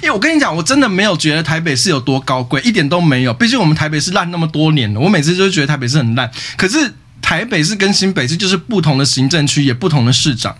[0.01, 3.33] 因为我跟你讲，我真的没有觉得台北市有多高贵，一点都没有。
[3.33, 4.07] 毕竟我们台北市。
[4.17, 6.31] 烂那么多年了，我每次就觉得台北市很烂。
[6.55, 10.55] 可是台北市跟新北市就是不同的行政区，也不同的市长，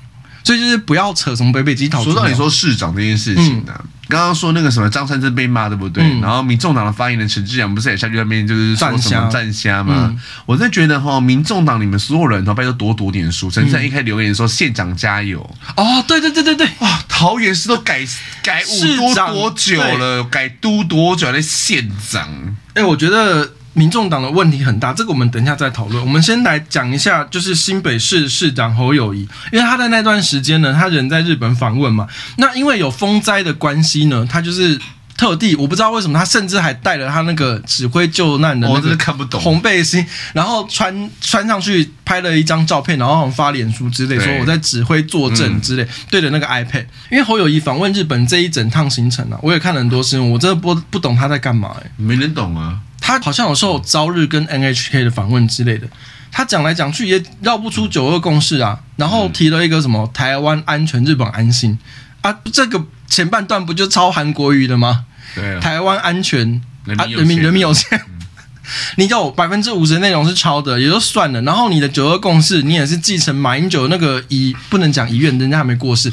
[0.47, 2.01] 所以就是不要扯什么北北基桃。
[2.01, 6.01] 说到你说市长这件事情呢、啊，刚刚、嗯、说那个什么张善政被骂对不对？
[6.01, 10.07] 嗯、然后民众党的发言人陈志扬不是也下去那边就是说什么站虾吗？
[10.09, 13.51] 嗯、我真的觉得哈，民众党你们所有人都拜托多读点书。
[13.51, 15.41] 陈志扬一开始留言说县长加油
[15.75, 18.07] 哦，对对对对对，哇，桃园市都改
[18.41, 20.23] 改五多多久了？
[20.23, 22.29] 改都多久的县长？
[22.73, 26.03] 哎、欸，我觉得民众党的问题很大，这个我们等一下再讨论。
[26.03, 32.07] 我们先来讲一下，就是新北市市长侯友谊，因为他在那段时间呢，他人在日本访问嘛。
[32.37, 34.79] 那因为有风灾的关系呢，他就是。
[35.17, 46.85] 特地，我不知道为什么他甚至还带了他那个指挥救难的那个红背心，然后穿穿上去拍了一张照片，然后发脸书之类，说我在指挥作证之类，对着那个 iPad。
[47.09, 52.77] 因为侯友谊访问日本这一整趟行程啊，我也看了很多新闻，我真的不不懂他在干嘛哎，没人懂啊。
[53.01, 55.87] 他好像有受朝日跟 NHK 的访问之类的，
[56.31, 61.79] 他讲来讲去也绕不出九二共识啊，然后提了一个什么台湾安全，日本安心
[62.21, 62.85] 啊，这个。
[63.09, 65.05] 前半段不就抄韩国瑜的吗？
[65.35, 66.61] 对啊，台湾安全
[66.97, 68.19] 啊，人民人民有限，嗯、
[68.97, 71.41] 你有百分之五十的内容是抄的，也就算了。
[71.41, 76.11] 然后你的九二共识，你也是继承马英九那个遗，不能讲遗愿，人家还没过世，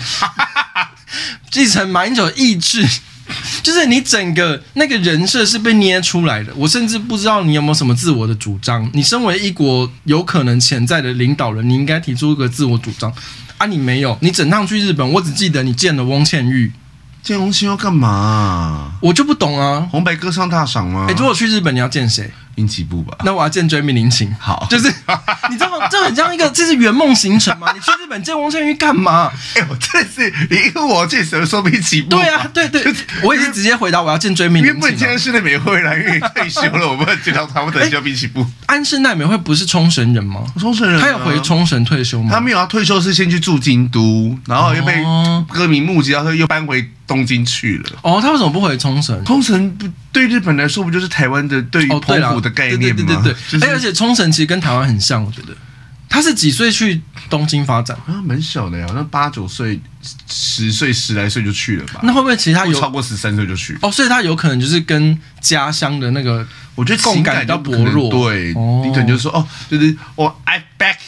[1.50, 2.84] 继承马英九的意志，
[3.62, 6.52] 就是你整个那个人设是被捏出来的。
[6.56, 8.88] 我甚至不知道你有没有什么自我的主张。
[8.92, 13.12] 你身为一国有可能潜在的领导人，你应该提出一个自我主张
[13.58, 13.66] 啊！
[13.66, 16.72] 你没有，你整趟去日本，我只记得你见了翁倩玉。
[17.24, 18.92] 见红星要干嘛、啊？
[19.00, 19.88] 我就不懂啊！
[19.90, 21.06] 红白歌唱大赏吗？
[21.08, 22.30] 哎、欸，如果去日本，你要见谁？
[22.54, 23.16] 滨崎步吧。
[23.24, 24.34] 那我要见追名林琴。
[24.38, 24.88] 好，就是
[25.50, 25.86] 你知道吗？
[25.90, 27.72] 这很像一个，这是圆梦行程吗？
[27.74, 29.30] 你去日本见翁倩玉干嘛？
[29.56, 32.10] 哎、欸，我真是你一个我见谁说滨崎步？
[32.10, 34.72] 对啊，对对，就是、我也是直接回答我要见追名林檎。
[34.72, 38.46] 原本今天是奈美惠来，因为退休了，我们见到他们等叫滨崎步。
[38.66, 40.42] 安室奈美惠不是冲绳人吗？
[40.58, 42.30] 冲绳人、啊，他有回冲绳退休吗？
[42.32, 45.02] 他没有，他退休是先去住京都，然后又被
[45.48, 46.88] 歌迷目击，然后又搬回。
[47.06, 47.98] 东京去了。
[48.00, 49.22] 哦，他为什么不回冲绳？
[49.26, 53.04] 冲绳不对日本来说不就是台湾的对于澎湖的概念吗？
[53.04, 53.68] 对对对对对。
[53.68, 55.48] 而且冲绳其实跟台湾很像，我觉得。
[56.06, 58.22] 他是几岁去东京发展啊？
[58.24, 59.80] 蛮小的呀，那八九岁、
[60.30, 61.98] 十岁、十来岁就去了吧？
[62.04, 63.76] 那会不会其实他有超过十三岁就去？
[63.82, 66.46] 哦，所以他有可能就是跟家乡的那个，
[66.76, 68.08] 我觉得共感比较薄弱。
[68.10, 70.98] 对，哦、你可能就说哦，就是我、oh, I back。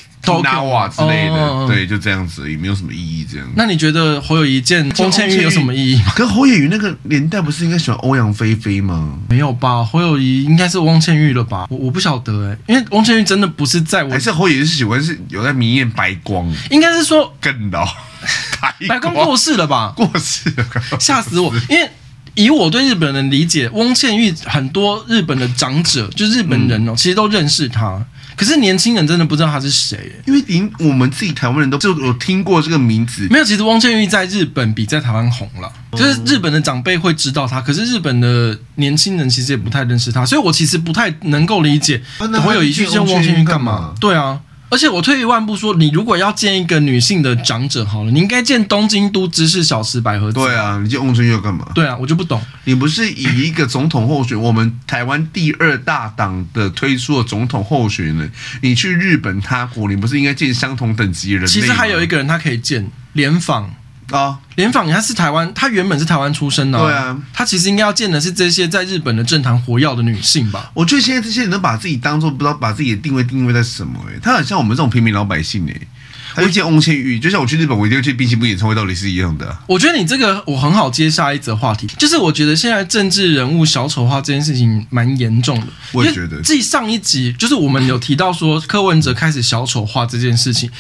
[0.42, 3.26] 拿瓦之类的，哦、对，就这样子，也没有什么意义。
[3.30, 6.12] 这样，那你觉得侯友谊见翁倩玉有什么意义吗？
[6.16, 9.18] 跟侯友谊那个年代不是应该喜欢欧阳菲菲吗？
[9.28, 11.66] 没有吧，侯友宜应该是翁倩玉了吧？
[11.70, 17.86] 我我不晓得哎，因为翁倩玉真的不是在我，还是侯友宜是喜欢是有在迷恋白光，应该是说更老，
[18.88, 19.92] 白光过世了吧？
[19.96, 20.66] 过世了，
[21.00, 21.52] 吓死我！
[21.68, 21.90] 因为
[22.34, 28.04] 以我对日本人的理解，翁倩玉很多日本的长者，就是日本人哦，嗯、其实都认识他。
[28.36, 33.26] 可是年轻人真的不知道他是谁，因为连我们自己台湾人都就有听过这个名字。
[33.30, 42.02] 没有，其实汪建玉在日本比在台湾红了，就是日本的长辈会知道他，可是日本的年轻人其实也不太认识他，所以我其实不太能够理解
[42.44, 43.94] 会有一句叫汪建玉干嘛？
[43.98, 44.40] 对啊。
[44.68, 50.34] 而且我退一万步说，你如果要见一个女性的长者，好了，你应该见东京都知事小池百合子。
[50.34, 51.68] 对啊，你见翁倩玉要干嘛？
[51.74, 52.40] 对啊，我就不懂。
[52.64, 61.46] 你不是以一个总统候选，我们台湾第二大党的推出的总统候选人，你去日本他国，你不是应该见相同等级的人？
[61.46, 63.72] 其实还有一个人他可以见联访。
[64.10, 66.78] 啊，联访他是台湾，他原本是台湾出生的。
[66.78, 70.70] 对啊，他其实应该要见的是这些在日本的政坛活跃的女性吧？
[70.74, 75.88] 我觉得现在这些人都把自己当做不知道把自己的定位定位在什么哎、欸，他很像我们这种平民老百姓哎、欸。
[76.34, 79.58] 他就见翁倩玉，就像我去日本，我一定会去滨崎步演唱会，道理是一样的、啊。
[79.66, 85.66] 我觉得你这个我很好接下一则话题，就是我觉得现在政治人物小丑化这件事情蛮严重的。
[85.92, 90.70] 我也觉得，继上一集就是我们有提到说柯文哲开始小丑化这件事情。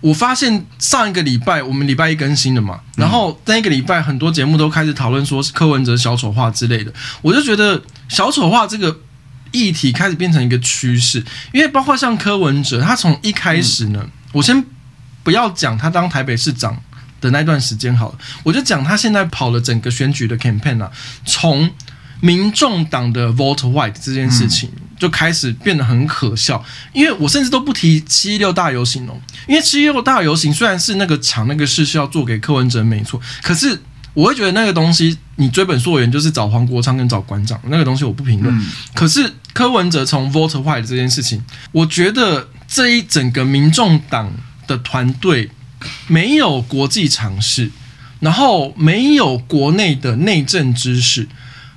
[0.00, 8.98] 我发现上一个礼拜我们礼拜一更新的嘛，然后那一个礼拜很多节目都开始讨论说是柯文哲小丑化之类的，我就觉得小丑化这个
[9.52, 14.64] 议题开始变成一个趋势，因为包括像柯文哲，他从一开始呢，我先
[15.22, 16.80] 不要讲他当台北市长
[17.20, 20.90] 的那段时间好了，我就讲他现在跑了整个选举的 campaign 啊，
[21.26, 21.70] 从
[22.20, 24.70] 民众党的 vote white 这件事情。
[25.00, 33.80] 就开始变得很可笑，因为我甚至都不提七一六大游行哦，因为七一六大游行虽然是那个抢那个事是要做给柯文哲没错，可是
[34.12, 44.30] 我会觉得那个东西你追本溯源就是找黄国昌跟找馆长那个东西我不评论，嗯、可是柯文哲从 vote white 这件事情，我觉得这一整个民众党
[44.66, 45.48] 的团队
[46.08, 47.70] 没有国际常识，
[48.18, 51.26] 然后没有国内的内政知识。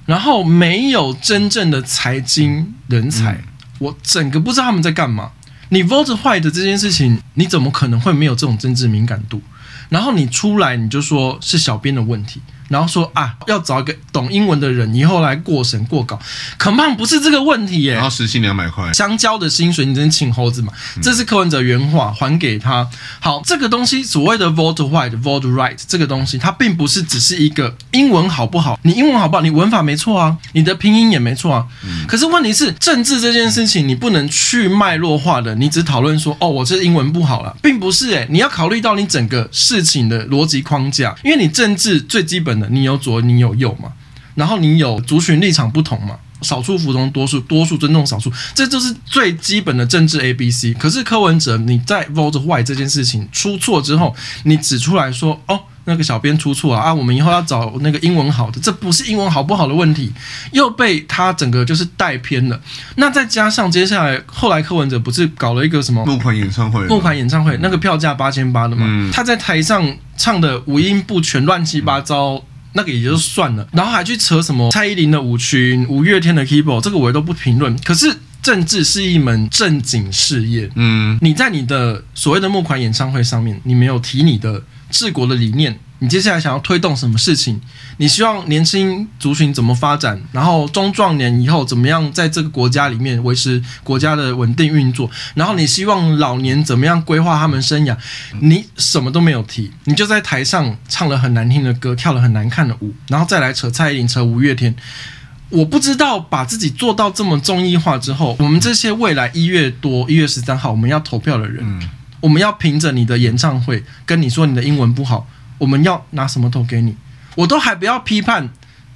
[0.06, 3.44] 然后没有真正的财经人才，嗯、
[3.80, 5.32] 我整个不知道他们在干嘛。
[5.70, 9.42] 你 vote white 的这件事情，你怎么可能会没有这种政治敏感度？
[9.89, 12.42] 然后你出来你就说是小编的问题。
[12.74, 16.20] 然后说啊，要找一个懂英文的人以后来过审过稿，
[16.58, 17.94] 恐怕不是这个问题耶。
[17.94, 20.74] 然后时薪两百块，香蕉的薪水，你真请猴子嘛？
[20.96, 22.90] 嗯、这是柯文哲原话，还给他。
[23.20, 28.80] 好，这个东西所谓的 vote white vote right 这个东西，它并不是只是一个英文好不好？
[28.82, 29.44] 你英文好不好？
[29.44, 31.68] 你文法没错啊，你的拼音也没错啊。
[31.84, 42.62] 嗯、可是问题是，政治这件事情你不能去脉络化的，你只讨论说哦，我这英文不好了，并不是诶，你要考虑到你整个事情的逻辑框架，因为你政治最基本。
[42.69, 43.91] 你有左，你有右嘛？
[44.36, 46.15] 然后你有族群立场不同嘛？
[46.41, 50.73] 少数服从多数，多数尊重少数，这就是最基本的政治 A B C。
[50.73, 60.12] 可是柯文哲，你在 vote white 这件事情出错之后，你指出来说，哦，那个小编出错了啊，我们以后要找那个英文好的，这不是英文好不好的问题，
[60.52, 62.60] 又被他整个就是带偏了。
[62.95, 66.86] 那再加上接下来后来柯文哲不是搞了一个什么募款演唱会？
[66.88, 72.43] 募款演唱会那个票价八千八的嘛，嗯、他在台上唱的五音不全，乱七八糟。
[72.74, 77.78] 嗯那个也就算了，然后还去扯什么蔡依林的舞裙、五月天的 keyboard，这个我也都不评论。
[77.84, 85.80] 可是政治是一门正经事业，嗯，你在你的所谓的募款演唱会上面，你没有提你的治国的理念。
[86.04, 87.62] 你接下来想要推动什么事情？
[87.96, 90.22] 你希望年轻族群怎么发展？
[90.34, 95.10] 然后中壮年以后怎么样在这个国家里面维持国家的稳定运作？
[95.34, 97.96] 然后你希望老年怎么样规划他们生涯？
[98.42, 104.76] 你什么都没有提，你就在台上唱了很难听的歌，跳了很难看的舞，然后再来扯蔡依林、扯五月天。
[105.48, 111.63] 我不知道把自己做到这么综艺化之后，我们这些未来一月多一月十三号我们要投票的人，
[112.20, 115.26] 我们要凭着你的演唱会跟你说你的英文不好。
[115.58, 116.96] 我们要拿什么投给你？
[117.36, 118.50] 我都还不要批判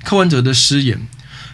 [0.04, 1.08] 柯文哲的失言。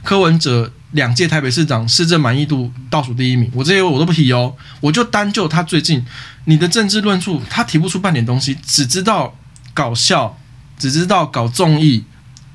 [0.03, 4.55] 柯文哲两届台北市长市政满意度倒数第一名，我这些我都不提哦。
[4.81, 6.05] 我就单就他最近
[6.45, 9.33] 你的政治论述，他提不出半点东西，只知道
[9.73, 10.37] 搞笑，
[10.77, 12.03] 只知道搞综艺，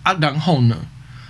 [0.02, 0.76] 啊，然后呢？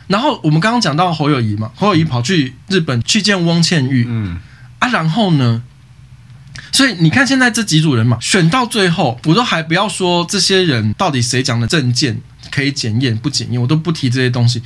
[0.09, 4.39] 然后我们刚刚讲到侯友宜嘛，侯友宜跑去日本去见翁倩玉，嗯，
[4.81, 5.63] 啊，然后呢？
[6.79, 12.21] 所以你看现在这几组人嘛，选到最后，我都还不要说这些人到底谁讲的证件
[12.53, 14.63] 可以检验不检验，我都不提这些东西。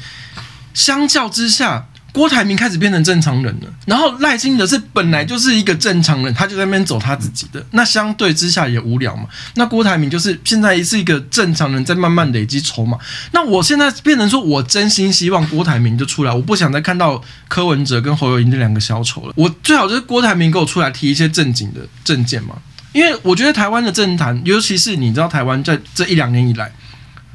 [0.74, 1.88] 相较之下。
[2.12, 9.24] 郭台铭开始变成正常人了，然后赖清德是本来就是一个正常人，他就在那边走他自己的，那相对之下也无聊嘛。
[9.54, 12.98] 那郭台铭就是现在是一个正常人，在慢慢累积筹码。
[13.32, 19.32] 那我现在变成说我真心希望郭台铭就出来，我不想再看到柯文哲跟侯友宜这两个小丑了。
[19.34, 22.56] 我最好就是郭台铭给我出来提一些正经的政见嘛，
[22.92, 26.70] 因为我觉得台湾的政坛，尤其是你知道台湾在这一两年以来。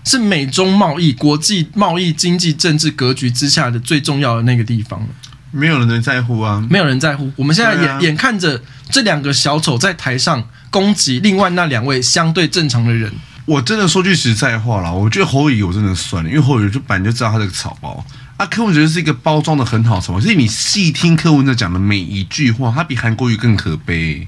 [0.08, 5.06] 是美中贸易、国际贸易、经济、政治格局之下的最重要的那个地方。
[5.52, 7.32] 没有人能在乎啊，没有人在乎。
[7.36, 13.12] 我们现在眼、啊、眼看着这两个小丑在台上攻击另外那两位相对正常的人。
[13.46, 18.06] 我真的说句实在话啦，我觉得侯友宜我真的算了，因为侯友宜就本来就知道他这个草包
[18.36, 18.46] 啊。
[18.46, 24.28] 柯文哲是一个包装的很好草包，所以你细听柯文哲讲的每一句话，他比韩国瑜更可悲。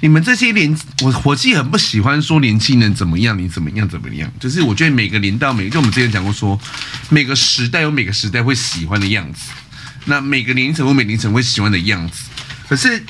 [0.00, 4.32] 你们这些年，我我其实很不喜欢说年轻人怎么样，你怎么样怎么样。
[4.40, 6.58] 就是我觉得每个年代，每个就我们之前讲过说，
[7.10, 9.50] 每个时代有每个时代会喜欢的样子，
[10.06, 12.24] 那每个年龄层有每年龄层会喜欢的样子。
[12.68, 13.04] 可是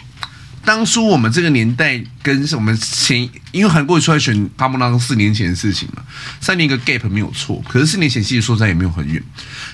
[0.71, 6.03] 当初我们这个年代跟我们前，因为韩国瑜出来选，他们那四年前的事情嘛，
[6.41, 7.61] 三年一个 gap 没有错。
[7.69, 9.21] 可是四年前其实说实在也没有很远。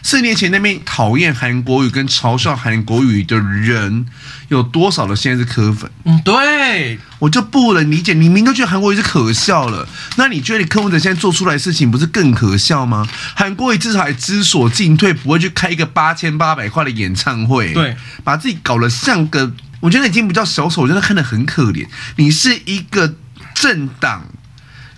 [0.02, 4.06] 四年前那边讨厌韩国语跟嘲笑韩国语的人
[4.48, 5.90] 有多少的现在是科粉？
[6.04, 9.86] 嗯，对，我就不能理解，你明明都觉得韩国语是可笑了，
[10.16, 13.06] 那你觉得你柯文哲现在做出来的事情不是更可笑吗？
[13.34, 17.94] 韩国语至少还知所进退，不会去开一个八千八百块的演唱会，对，
[18.24, 19.52] 把自己搞得像个，
[19.86, 21.86] 我觉得已经不叫小丑，我觉得看得很可怜。
[22.16, 23.14] 你是一个
[23.54, 24.26] 政党。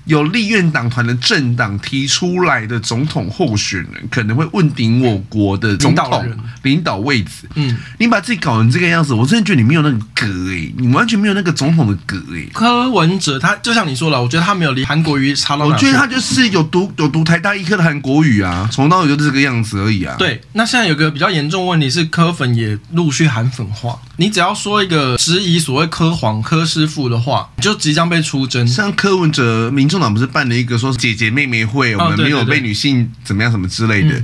[0.08, 6.26] 有立院党团的政党提出来的总统候选人，可能会问鼎我国的总统
[6.62, 7.46] 领导位置。
[7.56, 12.50] 嗯，你把自己搞成这个样子，我真的觉得你没有那个格诶、欸，你完全没有那个总统的格诶、欸。
[12.54, 15.74] 柯文哲他就像你说了，我觉得他没有离韩国瑜差到哪。
[15.74, 20.16] 我觉得他就是有读有读台大医科的韩国语啊，从到尾就是这个样子而已啊。
[20.18, 24.00] 对，那现在有个比较严重问题是，柯粉也陆续韩粉化。
[24.16, 28.66] 你只要说一个质疑所谓柯黄柯师傅的话，你就即将被出征。
[28.66, 29.97] 像柯文哲民众。
[30.00, 34.22] 党不是办了一个说姐姐妹妹会，我们没有被女性怎么样什么之类的。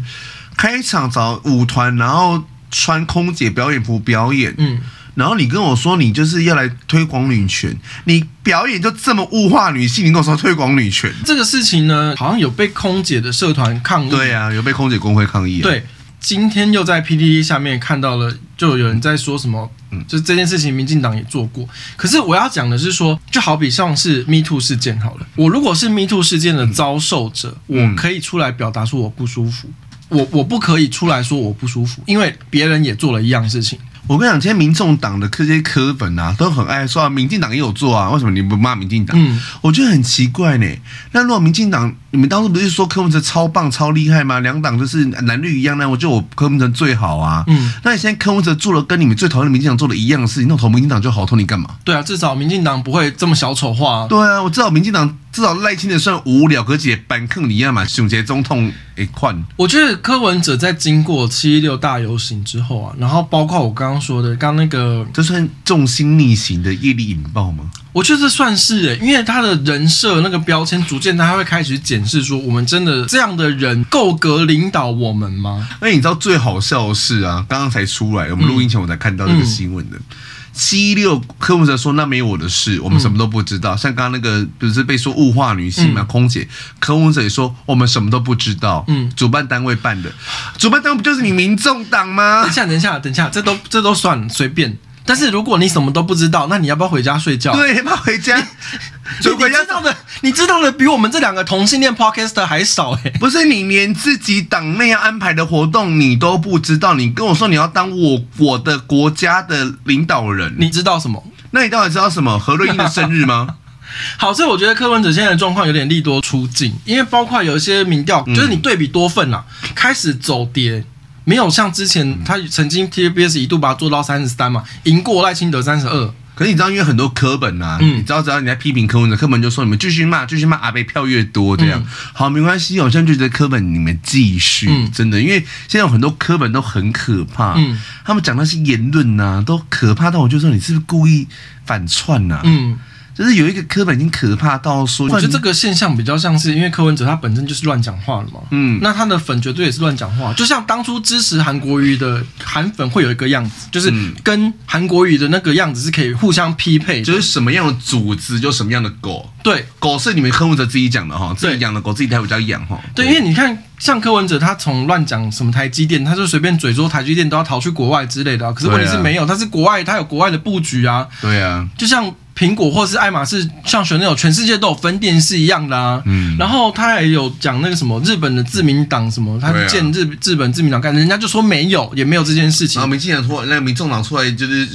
[0.56, 4.78] 开场找舞团，然后穿空姐表演服表演，嗯，
[5.14, 15.84] 然后你跟我说你就是要来推广女权，你表演就这么物化女性，你跟我说推广女权，这个事情呢，好像有被空姐的社团抗议，对啊，有被空姐工会抗议，对。
[16.24, 21.68] 今天又在 PDD 下面看到了，就有人在说什么，嗯，就这件事情，民进党也做过。
[21.96, 29.68] 可是我要讲的是说，就好比像是 Me Too 事件好了，我如果是 Me Too 事件的遭受者，我可以出来表达说我不舒服，
[30.08, 33.78] 我我不可以出来说我不舒服，因为别人也做了一样事情。
[34.06, 39.16] 我跟你讲，今天民众党的这些科粉啊，都很爱说啊，民进党也有做啊，为什么你不骂民进党？
[39.18, 40.66] 嗯，我觉得很奇怪呢。
[41.12, 44.40] 那如果民进党，你们当时不是说柯文哲超棒、超厉害吗？
[44.40, 47.44] 两党就是蓝绿一样，呢我觉得我柯文哲最好啊。
[47.46, 51.70] 嗯，那你现在柯文哲做了跟你们最讨厌的民进党做的一样的事情，那我投民进党就好，投你干嘛？
[51.82, 54.06] 对啊，至少民进党不会这么小丑化。
[54.06, 55.16] 对啊，我知道民进党。
[55.34, 59.34] 至少赖清德算无聊，可是板坑一样嘛，熊杰总统一块。
[59.56, 67.68] 我觉得柯文哲在经过七一六大游行之后啊，然后包括我刚刚说的，刚那个，这算重心逆行的业力引爆吗？
[67.92, 75.68] 我觉得这算是诶，因为他的人设那个标签，逐渐他会开始检视说，我们真的这样的人够格领导我们吗？
[75.80, 79.96] 那你知道最好笑的是啊，刚刚才出来，我们录音前我才看到这个新闻的。
[79.96, 80.14] 嗯嗯
[80.54, 83.74] 七六柯文哲说：“那没有我的事，我们什么都不知道。
[83.74, 86.02] 嗯”像刚刚那个不是被说物化女性嘛？
[86.02, 86.48] 嗯、空姐
[86.78, 90.10] 柯文哲也说：“我们什么都不知道。”嗯，主办单位办的，
[90.56, 92.42] 主办单位不就是你民众党吗？
[92.42, 94.78] 等一下，等一下，等一下，这都这都算随便。
[95.06, 97.52] 但是如果你什么都不知道，那你要不要回家睡觉？
[97.52, 98.36] 对，要不要回家？
[98.38, 103.10] 你 知道的，你知道的比我们这两个同性恋 podcaster 还少哎、欸！
[103.20, 111.22] 不是你连自己党内要安排的活动你都不知道，你跟我说你要当我我的国家的领导人，你知道什么？
[111.50, 112.38] 那你到底知道什么？
[112.38, 113.56] 何瑞英的生日吗？
[114.16, 120.82] 好，所以我觉得柯文哲现在的状况有点利多出尽，因为包括有一些民调，就是你对比多份啊，嗯、开始走跌。
[121.24, 126.14] 没有像之前他曾经 TVBS 一度把它做到三十三嘛，赢过赖清德三十二。
[126.34, 131.80] 可是你知道，因为很多柯本呐、啊，嗯、你知道，只要你在批评柯文哲，柯本就说你们继续骂，继续骂，阿北票越多这样。
[131.80, 141.28] 嗯、好，没关系，我现在就觉得柯本你们继续，嗯、真的，因为现在有很多柯本都很可怕，嗯、他们讲那些言论呐、啊，都可怕到我就说你是不是故意
[141.64, 142.42] 反串呐、啊？
[142.44, 142.78] 嗯。
[143.14, 153.92] 就是有一个柯本已经可怕到说，我觉得这个现象比较像是因为柯文哲他本身就是乱讲话了嘛，嗯，那他的粉绝对也是乱讲话，就像当初支持韩国瑜的韩粉会有一个样子，就是
[154.22, 172.12] 跟韩国瑜的那个样子是可以互相匹配，就是什么样的组织就什么样的狗，对，狗是你们柯文哲自己讲的哈，自己养的狗自己才比较养哈，对，因为你看像柯文哲他从乱讲什么台积电，他就随便嘴说台积电都要逃去国外之类的，可是问题是没有，他是国外他有国外的布局啊，对啊，就像。
[172.36, 176.02] 苹果或是爱马仕，像选那种全世界都有分店是一样的啊。
[176.04, 182.80] 嗯，然后他还有讲那个什么日本的自民党什么，他建日日本自民党干，人家就说没有，也没有这件事情。
[182.80, 184.68] 然后民进党出来，那个民众党出来就是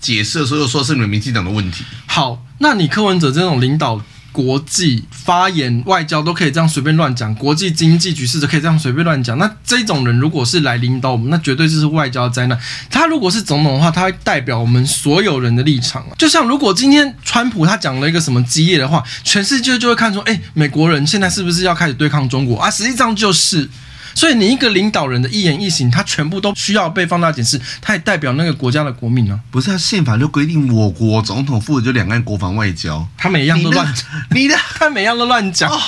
[0.00, 1.84] 解释，所以说是你们民进党的问题。
[2.06, 4.00] 好，那你柯文哲这种领导。
[4.34, 9.38] 国际发言、外交都可以这样随便乱讲，国际经济局势都可以这样随便乱讲。
[9.38, 12.58] 那这种人如果是来领导我们，那绝对就是外交灾难。
[12.90, 16.10] 他如果是总统的话，他会代表我们所有人的立场啊。
[16.18, 22.68] 就像如果今天川普他讲了一个什么激业的话，全世界就会看出，哎，美国人现在是不是要开始对抗中国啊？
[22.68, 23.70] 实际上就是。
[24.14, 29.38] 所以你一个领导人的一言一行，他全部都需要被放大检视，他也代表那个国家的国民啊。
[29.50, 35.70] 不是，他宪法就规定我国总统负责就两岸国防外交，他每一样都乱讲，你的他每样都乱讲。
[35.70, 35.78] 哦，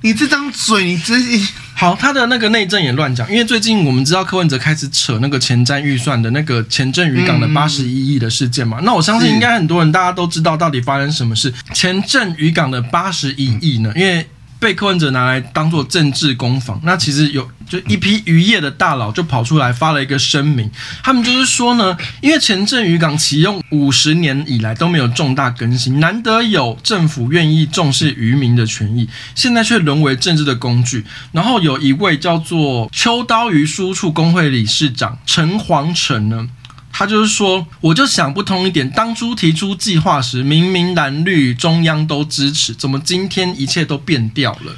[0.00, 3.28] 你这张嘴，你真是好，他的那个内政也乱讲。
[3.28, 11.52] 因为最近我们知道柯文哲开始扯那个前瞻预算的那个前镇渔港的八十一亿的事件嘛，嗯、那我相信应该很多人大家都知道到底发生什么事。
[11.72, 13.92] 前镇渔港的八十一亿呢？
[13.96, 14.26] 因为
[14.64, 20.70] 被柯文哲拿来当做政治攻防，那其实有就一批渔业的大佬就跑出来发了一个声明，
[21.02, 31.04] 他们就是说呢，因为前镇渔港启用五十年以来都没有重大更新，难得有政府愿意重视渔民的权益，现在却沦为政治的工具。
[31.32, 36.48] 然后有一位叫做秋刀鱼输出工会理事长陈煌成呢。
[36.96, 44.72] 他就是说，我就想不通一点，当初提出计划时，明明蓝绿中央都支持，怎么今天一切都变掉了？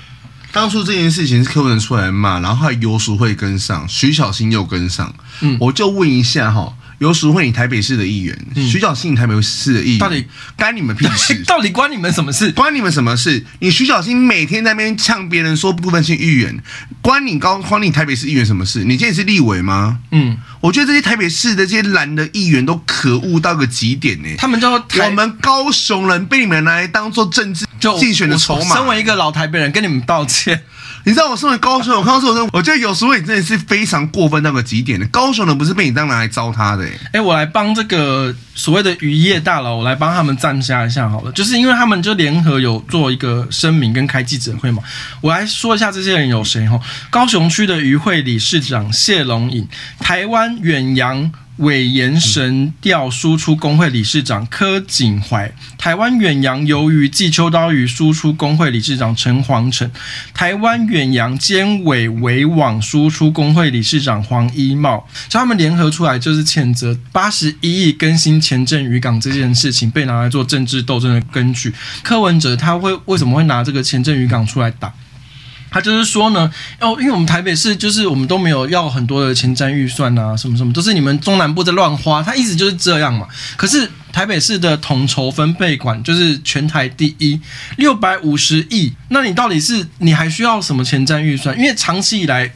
[0.51, 6.73] 当初这件事情是柯文哲出来骂，然后还游淑慧跟上，徐小新又跟上，嗯，我就问一下哈。
[6.99, 10.25] 游淑慧，你台北市的议员；嗯、徐小新，你台北市的议员，到底
[10.57, 11.35] 干你们屁事？
[11.47, 12.51] 到底关你们什么事？
[12.53, 13.45] 关你们什么事？
[13.61, 16.63] 你徐小新每天在那边呛别人说部分性议员，
[17.03, 18.85] 关你高关你台北市议员什么事？
[18.85, 19.99] 你现在是立委吗？
[20.11, 24.37] 嗯，我觉得这些台北市的这些蓝的议员都可恶到个极点呢、欸。
[24.37, 27.67] 他们叫我们高雄人被你们拿来当做政治
[27.99, 28.77] 竞选的筹码。
[28.77, 30.63] 身为一个老台北人，跟你们道歉。
[31.07, 35.07] 你知道我身为高雄，我看到这种，我觉得有时候你真的是非常过分到个极点的。
[35.07, 44.83] 高雄人不是被你当拿来糟蹋的、欸，哎、我来帮这个所谓的渔业大佬，我来帮他们站下一下好了，就是因为他们就联合有做一个声明跟开记者会嘛，
[45.21, 46.81] 我来说一下这些人有谁哈？
[47.09, 49.69] 高雄区的渔会理事长谢龙颖，
[50.01, 51.31] 台湾远洋。
[51.59, 59.91] 鮪盐神钓输出工会理事长柯景怀，台湾远洋鱿鱼季秋刀鱼输出工会理事长陈煌成，
[60.35, 71.73] 台湾远洋监委围网输出工会理事长黄一茂，他们联合出来，就是谴责八十一亿更新前镇渔港这件事情被拿来做政治斗争的根据。
[72.03, 74.93] 柯文哲他会为什么会拿这个前镇渔港出来打？
[75.77, 76.51] 他就是说呢，
[76.81, 83.27] 哦，因为我们台北市就是我们都没有要很多的前瞻预算啊，什么什么都是你们中南部在乱花，他意思就是这样嘛。
[83.59, 87.39] 可是台北市的统筹分配款就是全台第一，
[87.77, 91.55] 六百五十亿，那你到底是你还需要什么前瞻预算？
[91.59, 92.51] 因为长期以来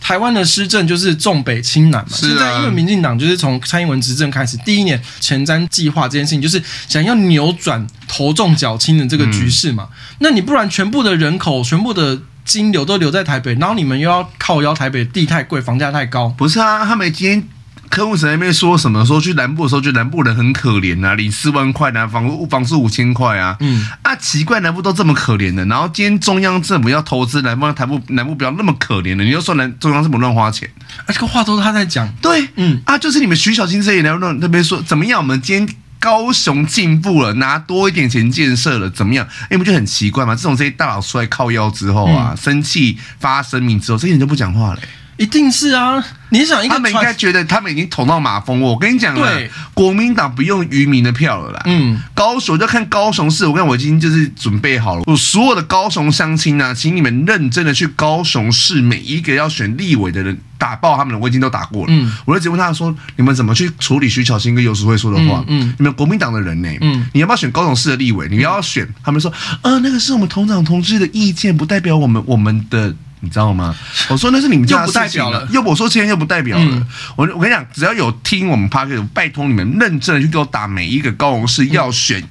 [0.00, 2.16] 台湾的施政就是重北轻南嘛。
[2.16, 9.86] 现在因为民进党就是从蔡英文执政开始，第一年前瞻计划这件事情就是想要扭转头重脚轻的这个局势嘛。
[9.90, 9.96] 嗯。
[10.18, 12.20] 那你不然全部的人口，全部的。
[12.44, 16.28] 金流都留在台北，然后你们又要靠腰台北地太贵，房价太高。
[16.28, 17.48] 不是啊，他们今天
[17.88, 19.04] 柯文哲那边说什么？
[19.04, 23.56] 说去南部的时候，就南部人很可怜啊，领四万块啊，房房租五千块啊。
[23.60, 30.68] 嗯啊，奇怪，南部都这么可怜的，然后今天中央政府要投资南部，台部南部不要那么可怜的，你又说南中央政府乱花钱？
[31.06, 32.08] 啊，这个话都是他在讲。
[32.20, 35.20] 对，嗯啊，就是你们徐小新这一来那边说怎么样？
[35.20, 35.76] 我们今天。
[36.04, 39.26] 高雄进步了，拿多一点钱建设了，怎么样？
[39.44, 40.34] 哎，你不就很奇怪吗？
[40.34, 44.80] 自从这些大佬出来靠腰之后啊，嗯、生气发声明之后，这些人就不讲话了。
[45.16, 46.04] 一定是啊！
[46.30, 48.72] 你想一个，他们应该觉得他们已经捅到马蜂窝。
[48.72, 49.40] 我跟你讲了，
[49.72, 51.62] 国民党不用渔民的票了啦。
[51.66, 53.46] 嗯，高雄就看高雄市。
[53.46, 61.86] 我看我已经就是准备好了，我所有的高雄乡亲啊，请你们认真的去高雄市每一个要选立委的人打爆他们的，我已经都打过了。
[61.90, 65.44] 嗯，我就直接问他说：你们怎么去处理徐巧芯跟游淑慧说的话？
[65.46, 66.68] 嗯，嗯你们国民党的人呢？
[66.80, 68.26] 嗯，你要不要选高雄市的立委？
[68.28, 68.88] 你要，要选？
[69.04, 72.92] 他们说：呃，那个是我们同党同志的意见，不代表我们我们的。
[73.24, 73.74] 你知道吗？
[74.10, 75.48] 我说那是你们家不代表了。
[75.50, 76.64] 又我说现在又不代表了。
[76.64, 82.22] 嗯、我我跟你讲，只要有听我们 Parker，拜托你们认真的去给我打每一个高雄市要选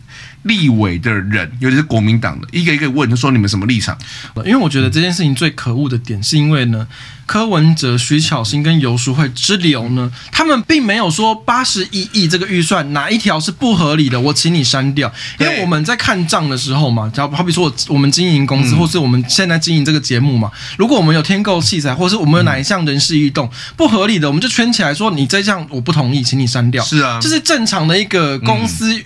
[0.43, 3.97] 立委的人，尤其是国民党的，一个一个问，就说你们什么立场？
[4.37, 6.87] 因为我觉得这件事情最可恶的点，是因为呢，
[7.25, 15.11] 柯文哲、徐巧芯跟游淑慧之流呢，他们并没有说八十一亿这个预算哪一条是不合理的，我请你删掉。
[15.39, 26.83] 因为我们在看账的时候嘛，好好比说我我们经营公司，或是我们现在经营这个节目嘛，如果我们有添购器材，或是我们有哪一项人事异动不合理的，我们就圈起来说你这项我不同意，请你删掉。
[26.83, 29.01] 是啊，这是正常的一个公司。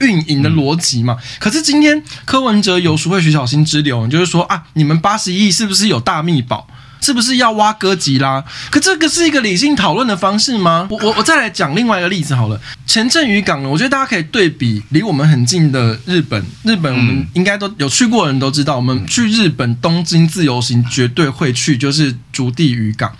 [0.00, 6.66] 运营的逻辑嘛，可是今天柯文哲游淑慧徐小新之流，就是说啊，你们八十亿是不是有大秘宝？
[7.02, 8.44] 是不是要挖哥吉拉？
[8.68, 10.86] 可这个是一个理性讨论的方式吗？
[10.90, 12.60] 我我我再来讲另外一个例子好了。
[12.86, 16.44] 前阵渔港呢，我觉得大家可以对比离我们很近的日本。
[16.62, 23.10] 日本我们应该都有去过的人都知道，我们去日本东京自由行绝对会去，就是竹地渔港。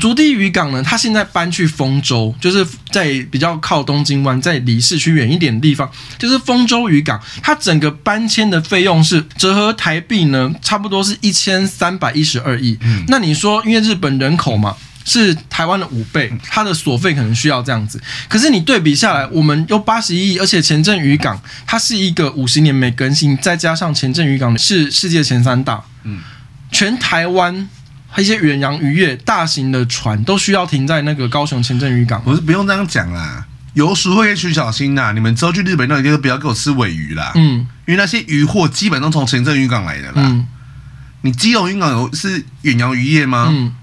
[0.00, 7.22] 竹地渔港呢，它现在搬去丰州，就是在比较靠东京湾，在离市区远一点的地方，就是丰州渔港。
[7.40, 12.76] 它整个搬迁的费用是折合台币呢，差不多是一千三百一十二亿。
[13.06, 13.28] 那你。
[13.28, 14.74] 你说，因为日本人口嘛
[15.04, 18.02] 是台湾的五倍，它的所费可能需要这样子。
[18.26, 26.20] 可是你对比下来，我们有八十一亿，而且前镇渔港它是一个五十年没更新，再加上前镇渔港是世界前三大，嗯，
[26.72, 27.68] 全台湾
[28.18, 32.22] 一些远洋渔业大型的船都需要停在那个高雄前镇渔港。
[32.22, 33.44] 不是不用这样讲啦，
[33.74, 40.22] 游淑慧跟徐巧芯呐，你们之后去日本那就不要给我吃尾鱼啦，嗯，因为那些渔货基本都从前镇渔港来的啦。
[40.24, 40.46] 嗯
[41.22, 43.48] 你基隆渔港有是远洋渔业吗？
[43.50, 43.74] 嗯，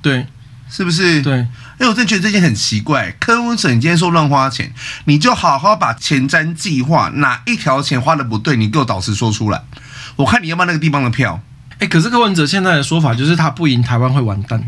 [0.00, 0.26] 对，
[0.70, 1.20] 是不是？
[1.20, 3.14] 对，因为我真的觉得这件很奇怪。
[3.20, 4.72] 柯文哲，你今天说乱花钱，
[5.04, 9.62] 你就好好把前瞻计划哪一条钱花的不对，你给我导师说出来。
[10.16, 11.38] 我看你要不要那个地方的票。
[11.78, 14.62] 哎、欸，可是柯文哲现在的说法就是他不赢台湾会完蛋。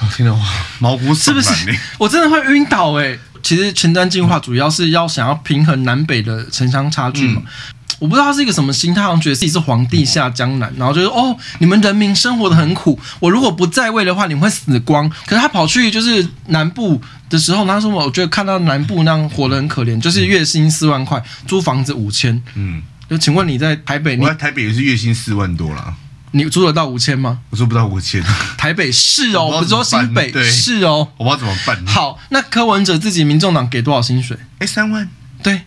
[0.00, 0.38] 我听到
[0.78, 1.78] 毛骨悚然，是不是？
[1.98, 3.18] 我真的会晕倒哎、欸。
[3.42, 7.42] 其实前瞻进化主要是要想要平衡南北的城乡差距嘛。
[7.44, 7.50] 嗯
[7.98, 15.08] 我不知道他是一个什么心态，好像觉得自己是皇帝下江南，然后就说哦，你们人民生活的很苦，我如果不在位的话，你们会死光。
[15.24, 22.42] 可是他跑去就是南部的时候，他说我觉得看到南部那样活得很可怜，就是月薪四万块，租房子五千。
[22.56, 22.82] 嗯，
[23.12, 24.16] 就请问你在台北？
[24.16, 25.94] 我在台北也是月薪四万多啦。
[26.30, 27.40] 你租得到五千吗？
[27.50, 28.24] 我租不到五千。
[28.56, 31.06] 台北市哦，不是说新北市哦。
[31.18, 31.86] 我不知道怎么办。
[31.86, 34.34] 好，那柯文哲自己民众党给多少薪水？
[34.60, 35.06] 哎，三万。
[35.42, 35.60] 对。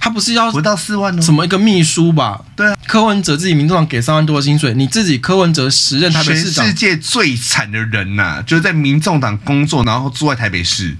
[0.00, 1.20] 他不是要不到四万哦？
[1.20, 2.42] 什么一个秘书吧？
[2.56, 10.96] 对啊，柯文哲自己民众党给三万多的薪水，你自己柯文哲时任台北市长，全世界最惨的人呐、啊，就是在民众党工作，然后住在台北市。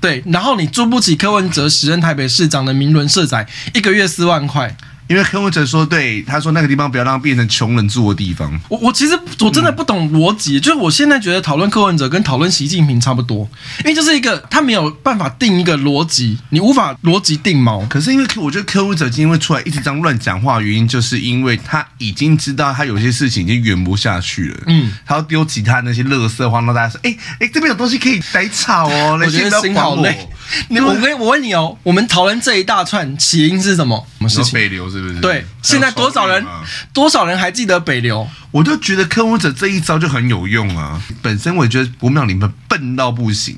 [0.00, 4.74] 对，然后你租不起柯文哲时任台北市长的名伦社宅，一个月四万块。
[5.10, 8.48] 因为柯文哲说，对他说那个地方不要让它变成穷人住的地方。
[8.68, 13.38] 我我其实我真的不懂逻辑，嗯、就是我现在觉得讨论柯文哲跟讨论习近平差不多，
[13.80, 17.86] 因为就是一个他没有办法定一个逻辑，你无法逻辑定锚。
[17.88, 24.60] 可是因为我觉得柯文哲今天会出来一直这样乱讲话，原因就是因为他已经知道他有些事情已经圆不下去了。
[24.68, 29.18] 嗯，他要丢其他那些垃圾话，让大家说，哎、欸、哎、欸，这边有东西可以来炒哦。
[29.26, 30.28] 我觉得心好累。
[30.68, 34.06] 你我跟我问你哦，我们讨论这一大串起因是什么？
[34.18, 34.52] 什么事情？
[34.54, 35.20] 北流是不是？
[35.20, 36.44] 对，现在多少人？
[36.92, 38.28] 多少人还记得北流？
[38.50, 41.00] 我就觉得柯文哲这一招就很有用啊！
[41.22, 43.56] 本身我也觉得国民党你们笨到不行，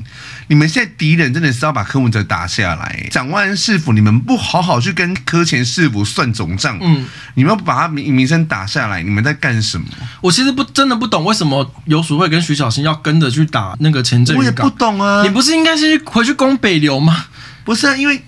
[0.49, 3.09] 你们现在敌人真的是要把柯文哲打下来。
[3.11, 9.87] 蒋万安市府，你们不好好去跟柯前市府算总账，嗯，你们要把他名名声打下来，你们在干什么？
[10.21, 14.45] 我其实不真的不懂为什么游淑慧跟徐小新要跟着去打那个前镇渔港。
[14.45, 15.23] 我也不懂啊！
[15.23, 17.25] 你不是应该先回去攻北流吗？
[17.65, 18.23] 不是啊，因为。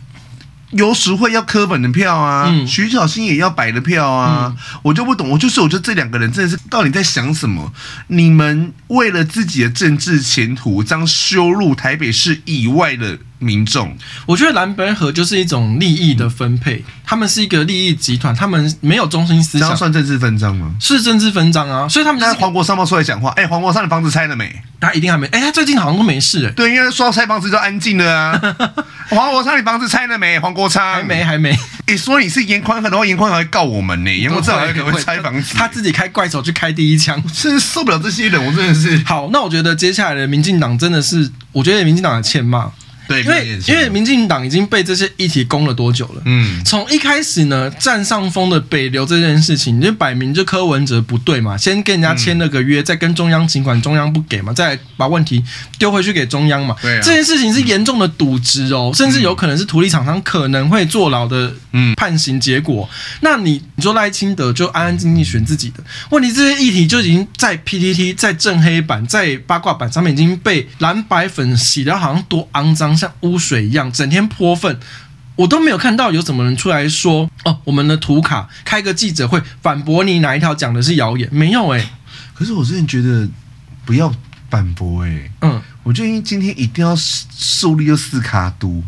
[0.71, 7.73] 游淑慧要柯本的票啊，嗯、徐小新也要白的票啊，嗯、我就不懂，我就是我觉得这两个人真的是到底在想什么？
[8.09, 20.75] 你们为了自己的政治前途，这样羞辱台北市以外的民众，我觉得蓝白河就是一种利益的分配，嗯、他们是一个利益集团，他们没有中心思想，这样算政治分赃吗？
[20.81, 24.63] 是政治分赃啊，所以他们在黄国昌冒出来讲话，哎、欸，黄国昌的房子拆了没？
[24.81, 28.39] 他一定还没，哎、欸，他最近好像都没事、欸，对，因为说要拆房子就安静了啊。
[29.09, 30.39] 黄国昌，你房子拆了没？
[30.39, 31.51] 黄国昌还没，还没。
[31.87, 34.19] 你、欸、说你是颜宽恒的话，颜宽恒会告我们呢、欸。
[34.19, 39.03] 颜宽恒还可能会拆房子，他自己开怪手去开第一枪，真是受不了这些人，我真的是。
[39.07, 42.71] 好，那我觉得接下来的民进党真的是，我觉得民进党的欠骂。
[43.07, 46.23] 对，因为因为民进党已经被这些议题攻了多久了？
[46.25, 55.45] 嗯，从一开始呢，占上风的北流这件事情，你就摆明就柯文哲不对嘛，先跟人家签了个约，嗯、再跟中央请款，中央不给嘛，再把问题
[55.79, 56.75] 丢回去给中央嘛。
[56.81, 61.53] 对、啊，这件事情是严重的渎职哦，嗯、甚至有可能是土地厂商可能会坐牢的
[61.97, 62.89] 判刑结果。
[62.91, 72.94] 嗯、那你你说赖清德就安安静静选自己的，问题这些议题就已经在 PTT、在正黑板、在八卦板上面已经被蓝白粉洗的好像多肮脏。
[72.97, 74.79] 像污水一样，整天泼粪，
[75.37, 81.29] 我都没有看到有什么人出来说哦，我们的图卡开个记者会反驳你哪一条讲的是谣言？
[81.33, 81.91] 没有哎、欸。
[82.35, 83.29] 可是我真的觉得
[83.85, 84.13] 不要
[84.51, 85.31] 反驳哎、欸。
[85.43, 88.83] 嗯，我觉得今天一定要树立个四卡都。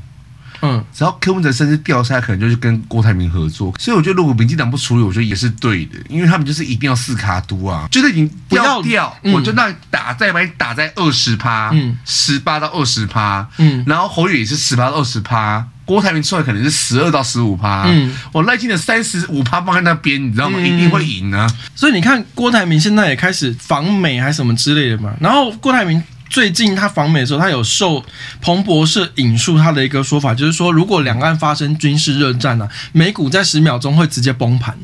[0.62, 3.74] 嗯，只要柯文哲甚至掉下来，可能就是跟郭台铭合作。
[3.78, 20.58] 所以我觉得，如果民进党不处理，我觉得也是对的，因为他们就是一定要四卡都啊，就是你不要掉，嗯、我就那打再把你打在二十趴，嗯，十八到二十趴，嗯，然后侯友也是十八到二十趴，郭台铭出来可能是十二到十五趴，嗯，我赖清德三十五趴放在那边，你知道吗？
[20.60, 21.46] 嗯、一定会赢啊。
[21.74, 26.02] 所以你看，郭台铭现在也开始访美还是什么之类的嘛，然后郭台铭。
[26.28, 28.04] 最近他访美的时候，他有受
[28.40, 34.76] 彭博社引述他的一个说法，就是说，如果两岸发生军事热战呢、啊，美股在十秒钟会直接崩盘。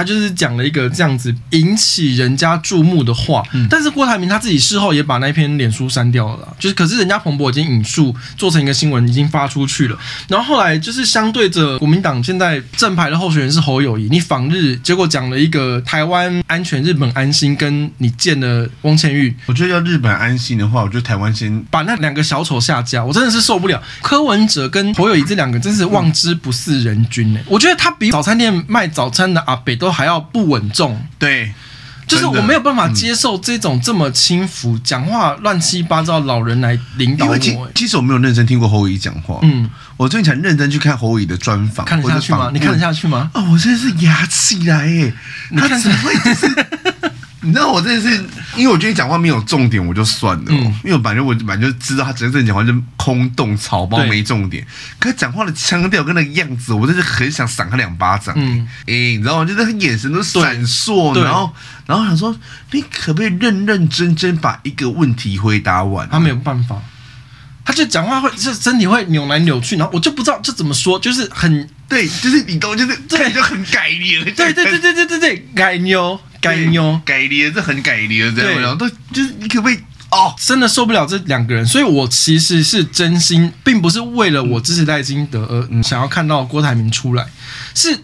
[0.00, 9.98] 他就是讲了一个这样子引起人家注目的话，嗯、但是郭台铭他自己事后也把那篇脸书删掉了啦，就是可是人家彭博已经引述做成一个新闻，已经发出去了。
[10.26, 23.82] 然后后来就是相对着国民党现在正牌的候选人是侯友谊，你访日结果讲了一个台湾安全，日本安心，跟你见了翁倩玉，我觉得要日本安心的话，我觉得台湾先把那两个小丑下架，我真的是受不了。
[24.00, 31.52] 柯文哲跟侯友谊这两个真是望之不似人君呢、欸，我觉得他比早餐店卖早餐的阿北都还要不稳重，对，
[32.06, 37.38] 就是我没有办法接受这种这么轻浮、讲话乱七八糟老人来领导我。
[37.38, 42.50] 其其实我没有认真听过侯友宜讲话，嗯，我最近才认真去看侯乙的专访，看得下去吗？
[42.52, 43.30] 你看得下去吗？
[43.34, 45.12] 哦，我真的是牙起来耶！
[45.56, 46.66] 他怎么会就是？
[47.42, 48.24] 你知道我真的是，
[48.56, 50.44] 因为我觉得你讲话没有重点，我就算了。
[50.48, 54.66] 嗯，因为我反正我反正就知道他真正讲话就空洞草包，没重点。
[54.98, 58.34] 可是讲话的腔调跟那个样子，我真是很想赏他两巴掌。
[58.36, 59.44] 嗯，哎，你知道吗？
[59.44, 61.50] 就是他眼神都闪烁，然后
[61.86, 62.36] 然后想说，
[62.72, 66.06] 你可不可以认认真真把一个问题回答完？
[66.10, 66.76] 他没有办法，
[67.70, 74.24] 他就讲话会是身体会扭来扭去，然后我就不知道这怎么说，就是很对，就是你懂，就是对，就很改扭。
[74.24, 76.18] 对对对对对对对，改扭。
[76.40, 79.78] 改妞改捏，这很改咧，这样都就是你可不可以
[80.10, 80.34] 哦？
[80.38, 87.26] 真的受不了这两个人，所以我其实是真心，并不是为了我支持赖清德而想要看到郭台铭出来，
[87.74, 87.94] 是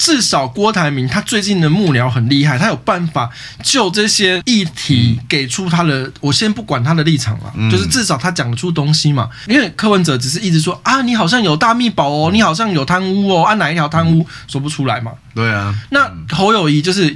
[0.00, 3.28] 至少郭台铭他最近的幕僚很厉害，他有办法
[3.62, 6.10] 就这些议题给出他的。
[6.22, 9.28] 我先不管他的立场了，就是至少他讲得出东西嘛。
[9.46, 15.12] 因为柯文哲只是一直说啊，你好像有大秘宝哦，你好像有贪污哦，按哪一条贪污说不出来嘛？
[15.34, 17.14] 对啊，那侯友谊就是。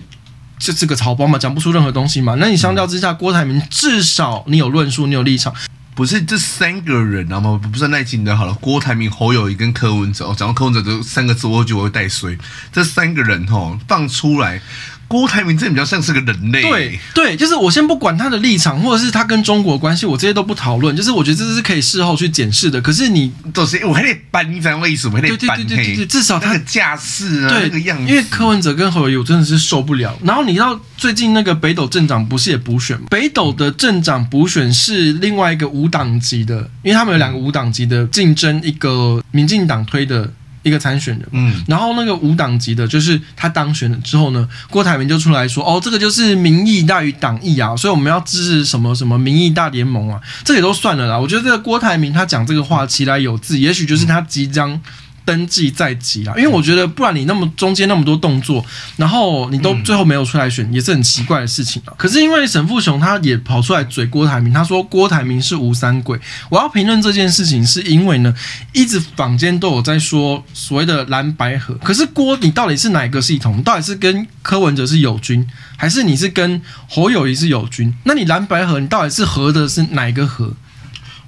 [0.57, 2.37] 就这个草包嘛，讲不出任何东西嘛。
[2.39, 5.53] 那你相较之下，郭台铭至少你有论述，你有立场。
[5.95, 7.61] 不是这三个人啊吗？
[7.71, 10.27] 不算耐心的好了，郭台铭、侯友谊跟柯文哲。
[10.27, 12.37] 哦，讲到柯文哲这三个字，我就会带衰。
[12.73, 14.61] 这三个人哈放出来。
[15.09, 20.97] 郭台铭这比较像是个人类，对对，就是我先不管他的立场，或者是他跟中国关系，我这些都不讨论。
[20.97, 22.81] 就是我觉得这是可以事后去检视的。
[22.81, 25.57] 可是你都是我还得搬一张位置，我还得搬。
[25.57, 28.11] 对对对对对，至少他的架势啊，对那个样子。
[28.11, 30.19] 因为柯文哲跟侯友真的是受不了。
[30.23, 33.07] 然后你知道最近那个北斗镇长不是也补选吗？
[33.11, 40.33] 北斗的镇长补选是另外一个无党籍的，因为他们有两个无党籍的竞争一个民进党推的。
[40.65, 51.17] 一个参选人，嗯，然后那个无党籍的，就是他当选了之后呢，郭台铭就出来说，哦，这个就是民意大于党意啊，所以我们要支持什么什么民意大联盟啊，这也都算了啦。
[51.17, 54.81] 我觉得这个郭台铭他讲这个话其来有自，也许就是他即将。
[55.25, 58.65] 登记在即啦，因为我觉得不然你那么中间那么多动作，
[58.97, 61.95] 然后你都最后没有出来选，也是很奇怪的事情啊。
[61.97, 66.19] 可是因为沈富雄他也跑出来嘴郭台铭，他说郭台铭是吴三桂。
[66.51, 68.35] 我要评论这件事情，是因为呢，
[68.73, 73.57] 一直坊间都有在说所谓的蓝白合，可是郭你到底是哪个系统？
[73.59, 75.47] 你到底是跟柯文哲是友军，
[75.77, 77.95] 还是你是跟侯友谊是友军？
[78.05, 80.53] 那你蓝白合，你到底是合的是哪一个合？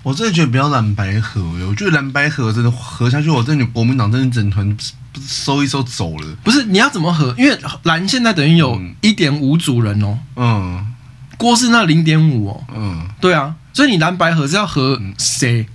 [0.07, 4.77] 我真的觉得不要蓝白合，我觉得蓝白合真的合下去，我真的国民党真的整团
[5.21, 6.37] 收一收走了。
[6.45, 7.35] 不是你要怎么合？
[7.37, 10.17] 因为蓝现在等于有一点五组人哦。
[10.37, 10.95] 嗯。
[11.37, 12.65] 郭是那零点五哦。
[12.73, 13.09] 嗯。
[13.21, 15.67] 对啊，所以你蓝白合是要合谁？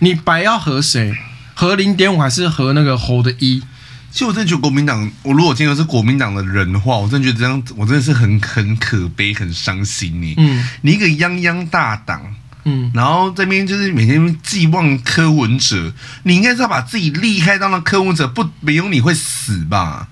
[0.00, 1.16] 你白要合谁？
[1.54, 3.62] 合零点五还是合那个侯的一？
[4.10, 10.34] 其实我真的觉得国民党，我如果今天是国民党的人的话，我真的觉得这样，我真的是很很可悲，很伤心你。
[10.36, 10.68] 嗯。
[10.80, 12.34] 你一个泱泱大党。
[12.64, 15.92] 嗯，然后这边就是每天寄望柯文哲，
[16.24, 20.08] 你应该是要把自己厉害，当了柯文哲不没有你会死吧？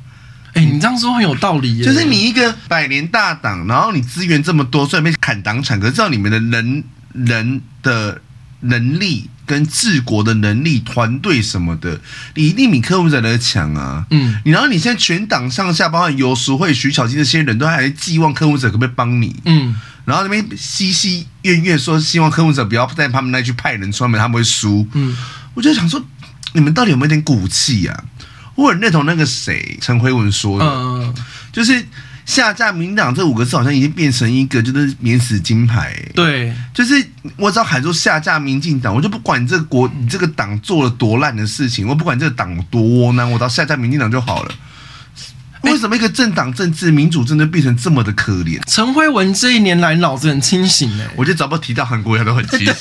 [0.54, 1.84] 哎，你这样说很有道理耶。
[1.84, 8.22] 就是你一个百年大党，然后你资源这么多，虽然被砍党产，可是知道你们的人人的
[8.60, 12.00] 能力跟治国的能力、团队什么的，
[12.34, 14.06] 你一定比柯文哲来的强啊。
[14.10, 19.36] 嗯，然后你现在全党上下，包括游淑慧、徐巧芯这些人都还在寄望柯文哲可不可以帮你？
[19.44, 19.76] 嗯。
[20.06, 24.86] 然后那边嘻嘻怨怨说，希望柯文哲不要在他们那去派人出门，他们会输。
[24.94, 25.14] 嗯，
[25.52, 26.02] 我就想说，
[26.54, 28.04] 你们到底有没有点骨气啊？
[28.54, 31.14] 我很认同那个谁陈辉文说的，嗯，
[31.52, 31.84] 就是
[32.24, 35.94] 下架民进党这五个字好像已经变成一个就是免死金牌。
[36.14, 36.94] 对，就是
[37.36, 44.54] 我只要喊出下架民进党，我就不管你这个国你这个党做了多烂的事情，我不管这个党多窝囊，我只要下架民进党就好了。
[45.72, 48.60] 为什么一个政党政治、民主真的变成这么的可怜？
[48.66, 52.74] 陈辉文这一年来脑子很清醒哎，我觉得只要提到韩国，他都很清醒。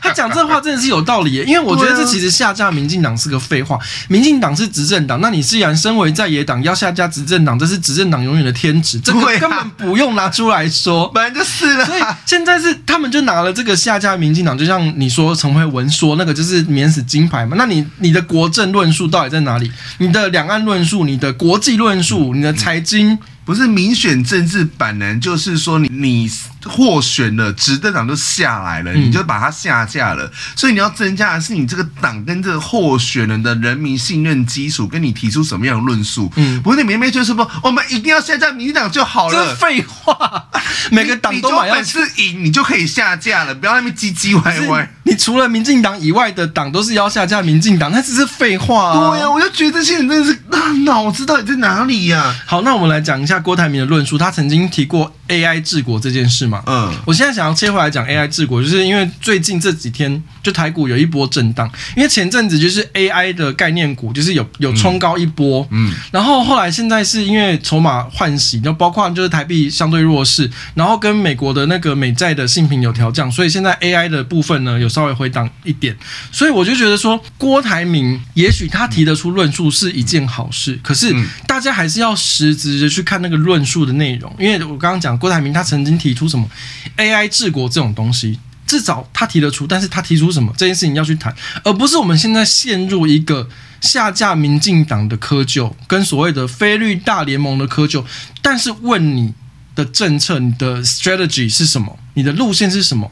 [0.00, 3.78] 他讲这话真的是有道理耶，因为我觉得这其实下架民进党是个废话。
[4.08, 11.84] 民进党是执政党，那你既然身为在野党要下架执政党，这是执政党永远的天职，这个根本不用拿出来说，本来就是了。
[11.84, 17.56] 所以现在是他们就拿了这个下架民进党，就像你说陈辉文说那个就是免死金牌嘛。
[17.58, 19.70] 那你你的国政论述到底在哪里？
[19.98, 26.28] 你的两岸论述，你的国际论论述，你的财经不是民选政治本人就是说你你。
[26.66, 30.24] 获选了，执政党就下来了，你就把它下架了。
[30.24, 36.30] 嗯、所以你要增加的是你这个党跟这个候选人的人民信任基础，跟你提出什么样的论述。
[36.36, 39.34] 嗯，不是你明明就是说我们一定要下架民进党就好了。
[39.34, 40.46] 这废话，
[40.90, 44.90] 每个党都买要是赢，你就可以下架了，不要那么唧唧歪歪。
[45.04, 49.10] 你除了民进党以外的党都是要下架民进党，那只是废话、啊。
[49.10, 50.38] 对呀、啊，我就觉得这些人真的是
[50.84, 52.36] 脑子到底在哪里呀、啊？
[52.46, 54.18] 好，那我们来讲一下郭台铭的论述。
[54.18, 56.62] 他曾经提过 AI 治国这件事嘛？
[56.66, 75.96] 嗯，我现在想要切回来讲 AI 治国，就是因为最近这几天就台股有一波震荡，因为前阵子就是 AI 的概念股就是有有冲高一波，嗯，然后后来现在是因为筹码换洗，就包括就是台币相对弱势，然后跟美国的那个美债的性评有调降，所以现在 AI 的部分呢有稍微回档一点，
[76.30, 81.14] 所以我就觉得说郭台铭也许他提得出论述是一件好事，可是
[81.46, 86.48] 大家还是要实质的去看那个论述的内容，因为我刚刚讲郭台铭他曾经提出什么
[86.96, 93.48] AI 治国这种东西，至少他提得出，但是他提出什么这件事情要去谈，而不是我们现在陷入一个
[93.80, 98.04] 下架民进党的窠臼，跟所谓的非绿大联盟的窠臼。
[98.42, 99.32] 但是问你
[99.74, 101.98] 的政策，你的 strategy 是什么？
[102.14, 103.10] 你的路线是什么？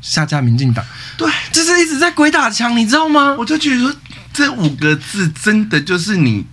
[0.00, 0.84] 下架民进党，
[1.16, 3.34] 对，就是一直在鬼打墙，你知道吗？
[3.38, 3.94] 我就觉得说
[4.32, 6.44] 这五个字真的就是你。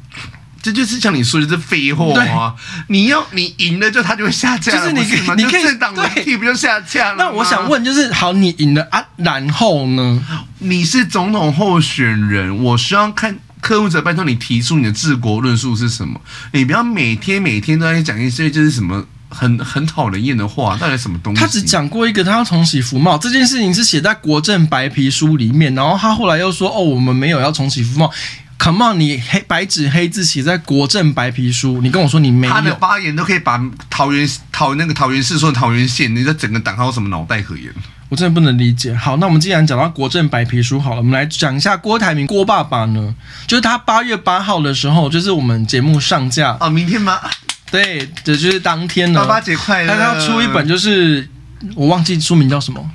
[0.61, 2.53] 这就是像你说的这废话啊！
[2.87, 7.15] 你要你赢了，就他就会下架，就是你是你可以政党的替不就下架了？
[7.17, 10.21] 那我想问，就是好，你赢了啊，然后呢？
[10.59, 16.21] 你是总统候选人，我希望看柯文哲，拜托你提出你的治国论述是什么？
[16.51, 21.41] 你不要每天每天都在讲一些就是什么很很讨人厌的话，到底什么东西？
[21.41, 28.11] 他只讲过一个，他要重启服贸这件事情是写在国政白皮书里面，然后他后来又说哦，我们没有要重启服贸。
[28.63, 32.53] Come on，你黑白纸黑字写在国政白皮书，你跟我说你没有？
[32.53, 33.59] 他的发言都可以把
[33.89, 37.73] 桃园桃那个桃园市说桃园县，你在整个党还有什么脑袋可言？
[38.07, 38.93] 我真的不能理解。
[38.93, 43.15] 好，那我们既然讲到国政白皮书，好了，我们来讲一下郭台铭郭爸爸呢，
[43.47, 47.19] 就是他八月八号的时候，就是我们节目上架哦，明天吗？
[47.71, 49.21] 对，这就是当天呢。
[49.21, 49.95] 爸爸节快乐！
[49.95, 51.27] 他要出一本，就是
[51.73, 52.91] 我忘记书名叫什么。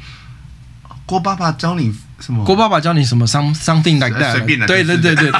[1.06, 2.44] 郭爸爸教你什么？
[2.44, 4.44] 郭爸爸教你什么？Some something like that。
[4.66, 5.32] 对对对对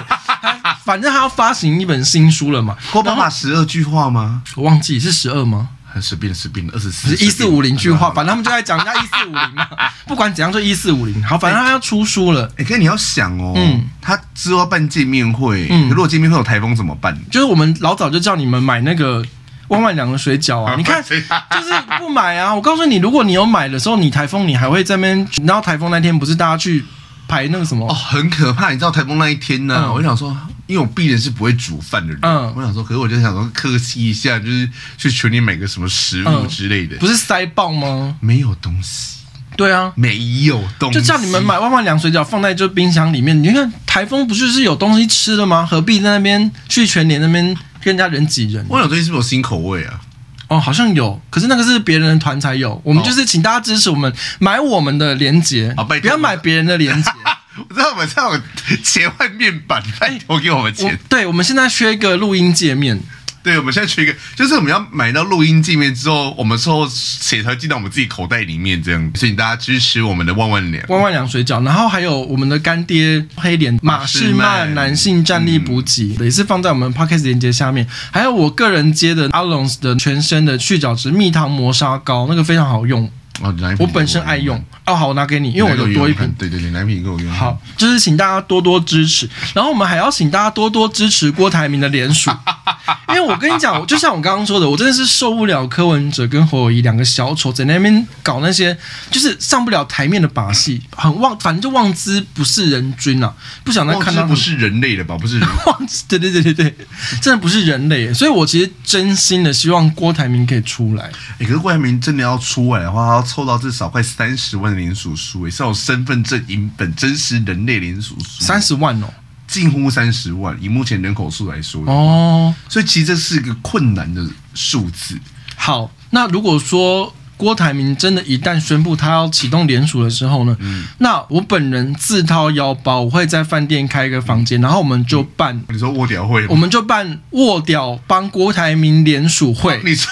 [0.87, 2.77] 反正他要发行一本新书了嘛。
[2.93, 4.43] 郭爸爸十二句话吗？
[4.55, 5.69] 我忘记是十二吗？
[5.85, 7.13] 很随便随便二十四。
[7.17, 9.67] 一四五零句话，反正他们就在讲人家一四五零嘛。
[10.07, 11.23] 不管怎样，就一四五零。
[11.25, 12.49] 好，反正他要出书了。
[12.57, 17.19] 哎，可你要想哦，嗯，他之后办见面会，嗯，如果见面会有台风怎么办？
[17.31, 19.25] 就是我们老早就叫你们买那个。
[19.69, 20.77] 万万两个水饺啊！
[20.77, 22.55] 你看， 就是不买啊！
[22.55, 25.29] 我告诉你，如果你有买的时候，你台风你还会在那边。
[25.45, 26.85] 然后台风那天不是大家去
[27.27, 27.85] 排那个什么？
[27.91, 28.71] 哦，很可怕！
[28.71, 29.83] 你知道台风那一天呢、啊？
[29.91, 36.97] 嗯、我就想说，因为我毕竟是不会煮饭的人，嗯，我想说，可是我就想说客气一下，就是 去群里买个什么食物之类的。
[36.97, 38.17] 嗯、不是塞爆吗？
[38.21, 39.17] 没有东西。
[39.57, 40.99] 对啊，没有东西。
[40.99, 43.43] 就叫你们买万万凉水饺放在就冰箱里面。
[43.43, 45.65] 你看台风不就是有东西吃的吗？
[45.65, 47.57] 何必在那边去全年那边？
[47.81, 50.01] 跟人家人挤人，我想最近是不是有新口味啊？
[50.49, 52.81] 哦，好像有，可是那个是别人的团才有。
[52.85, 57.11] 我们就是请大家支持我们，买我们的连结，哦、不要买别人的连结。
[57.69, 58.43] 我知道我们这样
[58.83, 60.99] 切换面板，拜托给我们钱。
[61.09, 63.01] 对，我们现在缺一个录音界面。
[63.43, 83.09] 对，我们现在缺一个，就是我们要买到录音界面之后，我们之后钱才进到我们自己口袋里面，这样，所以大家支持我们的万万两万万两水饺，然后还有我们的干爹黑脸马士曼男性战力补给，也是放在我们 Podcast 连接下面，还有我个人接的 Alons 的全身的去角质蜜糖磨砂膏，那个非常好用。
[83.43, 86.35] 哦，我本身爱用哦，好，我拿给你，因为我有多一瓶。
[86.39, 87.33] 对对对，奶瓶给我用。
[87.33, 92.31] 好，就是请大家多多支持，然后我们还要请大家多多支持郭台铭的联署，
[93.09, 98.77] 因为我跟你讲，就像我刚刚说的，我真的是受不了柯文哲跟侯友谊两个小丑在那边搞那些
[99.11, 103.35] 就是上不了台面的把戏，很忘，反正就妄之不是人君啊，
[103.65, 105.17] 不想再看到不是人类的吧？
[105.19, 106.75] 不是人， 妄之，对对对对对，
[107.21, 108.13] 真的不是人类。
[108.13, 111.05] 所以我其实真心的希望郭台铭可以出来。
[111.05, 119.07] 哎、欸，可是郭台铭真的要出来的话，他要凑到至少快三十万的连署书，也是有身份证影本真实人类连署书，三十万哦。
[119.47, 124.25] 近乎三十万，以目前人口数来说哦，所以其实这是一个困难的
[124.55, 125.19] 数字。
[125.55, 139.81] 好，那如果说郭台铭真的一旦宣布他要启动联署的时候呢，嗯，那我本人自掏腰包，我会在饭店开一个房间，然后我们就办，你说卧屌会，我们就办卧屌帮郭台铭联署会。
[139.85, 140.11] 你说，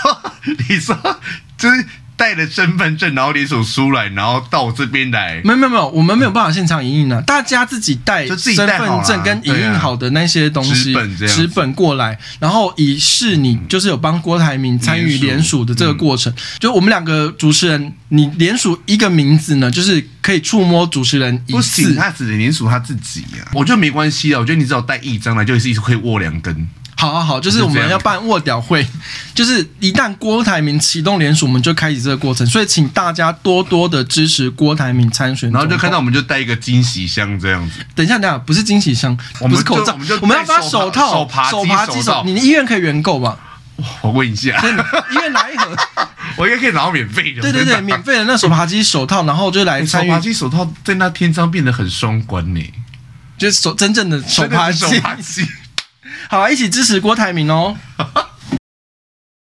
[0.68, 0.96] 你说，
[1.58, 1.86] 就是。
[2.16, 5.40] 带了身份证，然后连署出来，然后到我这边来。
[5.44, 10.94] 没有没有没有，我们没有办法现场影印的，大家自己带身份证跟影印好的那些东西，
[11.26, 16.32] 纸本过来，然后以示你就是有帮郭台铭参与连署的这个过程。
[16.58, 21.52] 就我们两个主持人，你连署一个名字呢，就是可以触摸主持人一次。
[21.52, 23.48] 不行，他只能连署他自己呀。
[23.52, 26.68] 我觉得没关系啊，我觉得你只要带一张来，就是一直可以握两根。
[26.96, 28.86] 好好好，就是我们要办卧屌会，
[29.34, 32.46] 就是一旦郭台铭启动联署，我们就开启这个过程。
[32.46, 37.84] 所以请大家多多的支持郭台铭参选，然后就看到我们就带一个惊喜箱这样子。
[37.94, 42.22] 等一下，等一下，不是惊喜箱，不是口罩，我们，我们要发手套、手扒、手扒鸡手。
[42.24, 43.36] 你的医院可以原购吧？
[44.02, 44.56] 我问一下，
[45.10, 45.76] 医院拿一盒？
[46.38, 47.42] 我应该可以拿到免费的。
[47.42, 50.08] 对对对，免费的那手扒鸡手套，然后就来参与。
[50.08, 52.72] 手扒鸡手套在那天上变得很双关呢，
[53.36, 54.86] 就是手真正的手扒鸡。
[56.28, 57.76] 好，一起支持郭台铭哦！